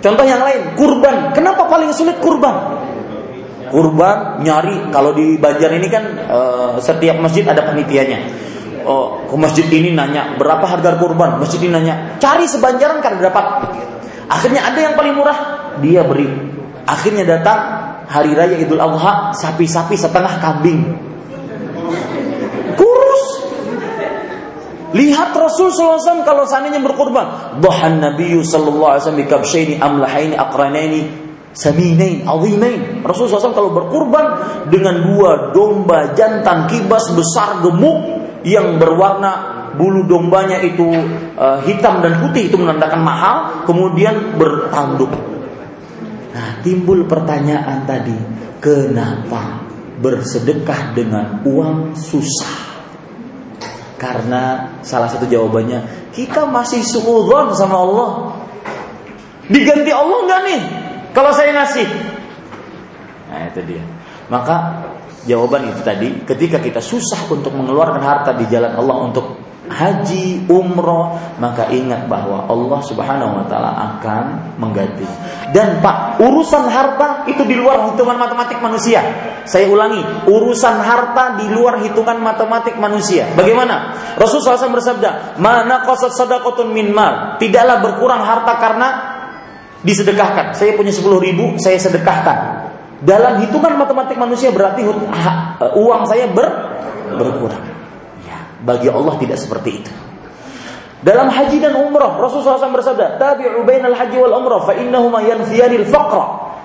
[0.05, 1.33] Contoh yang lain, kurban.
[1.33, 2.77] Kenapa paling sulit kurban?
[3.73, 6.39] Kurban nyari kalau di Banjar ini kan e,
[6.85, 8.21] setiap masjid ada panitianya.
[8.85, 13.73] Oh, ke masjid ini nanya berapa harga kurban, masjid ini nanya cari sebanjaran kan dapat.
[14.29, 15.39] Akhirnya ada yang paling murah,
[15.81, 16.29] dia beri.
[16.85, 17.59] Akhirnya datang
[18.05, 21.01] hari raya Idul Adha, sapi-sapi setengah kambing.
[24.95, 27.59] Lihat Rasul SAW kalau seandainya berkorban.
[27.59, 31.01] Dhahan Nabi sallallahu alaihi wasallam bikabshaini amlahaini aqranaini
[31.51, 33.03] saminain azimain.
[33.03, 34.27] Rasul SAW kalau berkorban
[34.71, 40.87] dengan dua domba jantan kibas besar gemuk yang berwarna bulu dombanya itu
[41.35, 45.11] uh, hitam dan putih itu menandakan mahal, kemudian bertanduk.
[46.31, 48.15] Nah, timbul pertanyaan tadi,
[48.63, 49.67] kenapa
[49.99, 52.74] bersedekah dengan uang susah?
[54.05, 58.11] Karena salah satu jawabannya kita masih suudzon sama Allah.
[59.49, 60.61] Diganti Allah enggak nih?
[61.17, 61.89] Kalau saya ngasih.
[63.33, 63.81] Nah, itu dia.
[64.29, 64.85] Maka
[65.25, 71.17] jawaban itu tadi ketika kita susah untuk mengeluarkan harta di jalan Allah untuk haji, umroh,
[71.41, 74.25] maka ingat bahwa Allah Subhanahu wa taala akan
[74.61, 75.09] mengganti.
[75.57, 79.01] Dan Pak, urusan harta itu di luar hitungan matematik manusia.
[79.49, 83.29] Saya ulangi, urusan harta di luar hitungan matematik manusia.
[83.33, 83.97] Bagaimana?
[84.21, 85.11] Rasulullah SAW bersabda,
[85.41, 88.89] "Mana qasad sadaqatun min mal." Tidaklah berkurang harta karena
[89.85, 90.57] disedekahkan.
[90.57, 92.69] Saya punya 10 ribu, saya sedekahkan.
[93.05, 94.81] Dalam hitungan matematik manusia berarti
[95.77, 96.49] uang saya ber,
[97.21, 97.74] berkurang.
[98.65, 99.93] Bagi Allah tidak seperti itu.
[101.05, 105.85] Dalam haji dan umrah, Rasulullah SAW bersabda, "Tabi'u bainal haji wal umrah fa innahuma yanfiyanil
[105.85, 106.57] faqra."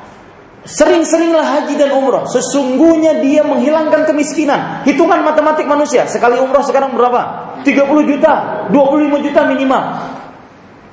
[0.63, 2.23] Sering-seringlah haji dan umrah.
[2.23, 4.87] Sesungguhnya dia menghilangkan kemiskinan.
[4.87, 6.07] Hitungan matematik manusia.
[6.07, 7.51] Sekali umrah sekarang berapa?
[7.67, 9.83] 30 juta, 25 juta minimal.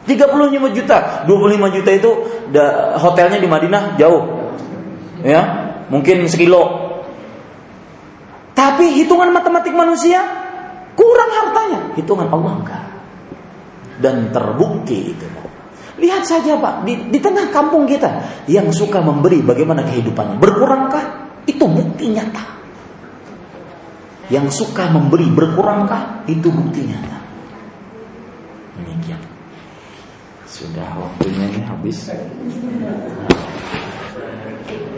[0.07, 1.27] 35 juta.
[1.27, 2.11] 25 juta itu
[2.99, 4.23] hotelnya di Madinah jauh.
[5.23, 5.43] Ya,
[5.91, 6.95] mungkin sekilo.
[8.55, 10.46] Tapi hitungan matematik manusia
[10.97, 12.85] Kurang hartanya, hitungan Allah enggak.
[14.01, 15.27] Dan terbukti itu.
[15.97, 20.37] Lihat saja Pak, di, di tengah kampung kita yang suka memberi bagaimana kehidupannya.
[20.37, 21.05] Berkurangkah?
[21.49, 22.45] Itu bukti nyata.
[24.29, 26.29] Yang suka memberi berkurangkah?
[26.29, 27.19] Itu bukti nyata.
[28.77, 29.21] Demikian.
[30.45, 32.13] Sudah waktunya ini habis.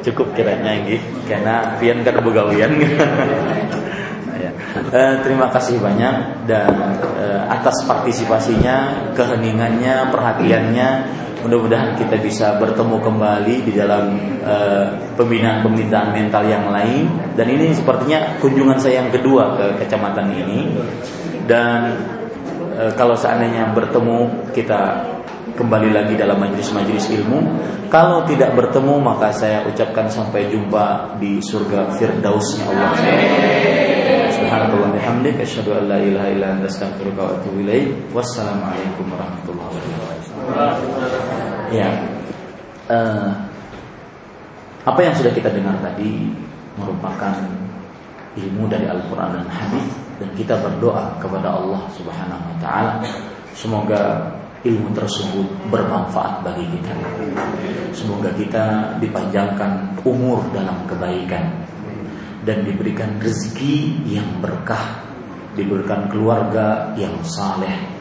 [0.02, 0.98] Cukup kiranya ini
[1.30, 2.74] karena pian kan begawian.
[4.68, 6.72] Eh, terima kasih banyak dan
[7.16, 10.88] eh, atas partisipasinya, keheningannya, perhatiannya.
[11.38, 14.12] Mudah-mudahan kita bisa bertemu kembali di dalam
[14.44, 14.86] eh,
[15.16, 17.08] pembinaan-pembinaan mental yang lain.
[17.32, 20.60] Dan ini sepertinya kunjungan saya yang kedua ke kecamatan ini.
[21.48, 21.96] Dan
[22.76, 25.00] eh, kalau seandainya bertemu kita
[25.56, 27.40] kembali lagi dalam majelis-majelis ilmu.
[27.90, 33.97] Kalau tidak bertemu maka saya ucapkan sampai jumpa di surga firdausnya Allah.
[34.48, 37.92] Subhanallahi bihamdik asyhadu an la ilaha illa anta astaghfiruka wa atubu ilaik.
[38.16, 40.88] Wassalamualaikum warahmatullahi wabarakatuh.
[41.68, 41.88] Ya,
[42.88, 43.28] uh,
[44.88, 46.32] apa yang sudah kita dengar tadi
[46.80, 47.36] merupakan
[48.40, 49.84] ilmu dari Al-Quran dan Hadis
[50.16, 53.04] dan kita berdoa kepada Allah Subhanahu Wa Taala
[53.52, 54.32] semoga
[54.64, 56.96] ilmu tersebut bermanfaat bagi kita.
[57.92, 61.68] Semoga kita dipanjangkan umur dalam kebaikan
[62.46, 65.02] dan diberikan rezeki yang berkah,
[65.58, 67.98] diberikan keluarga yang saleh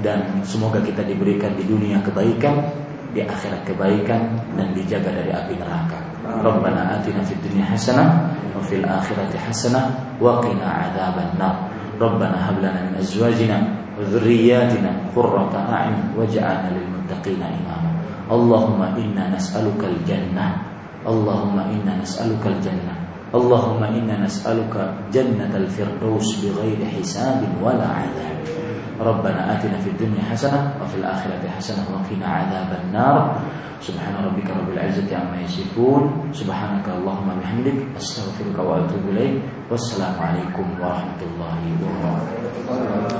[0.00, 2.64] dan semoga kita diberikan di dunia kebaikan,
[3.12, 6.00] di akhirat kebaikan dan dijaga dari api neraka.
[6.24, 11.68] Rabbana atina fid dunya hasanah wa fil akhirati hasanah wa qina adzaban nar.
[12.00, 13.60] Rabbana hab lana min azwajina
[13.94, 17.90] wa dhurriyyatina qurrata a'yun waj'alna lil muttaqina imama.
[18.32, 20.56] Allahumma inna nas'aluka al jannah.
[21.04, 23.01] Allahumma inna nas'aluka al jannah.
[23.32, 24.74] اللهم إنا نسألك
[25.12, 28.38] جنة الفردوس بغير حساب ولا عذاب.
[29.00, 33.40] ربنا آتنا في الدنيا حسنة وفي الآخرة حسنة وقنا عذاب النار.
[33.80, 36.28] سبحان ربك رب العزة عما يصفون.
[36.32, 39.42] سبحانك اللهم وبحمدك أستغفرك وأتوب إليك.
[39.72, 43.12] والسلام عليكم ورحمة الله وبركاته.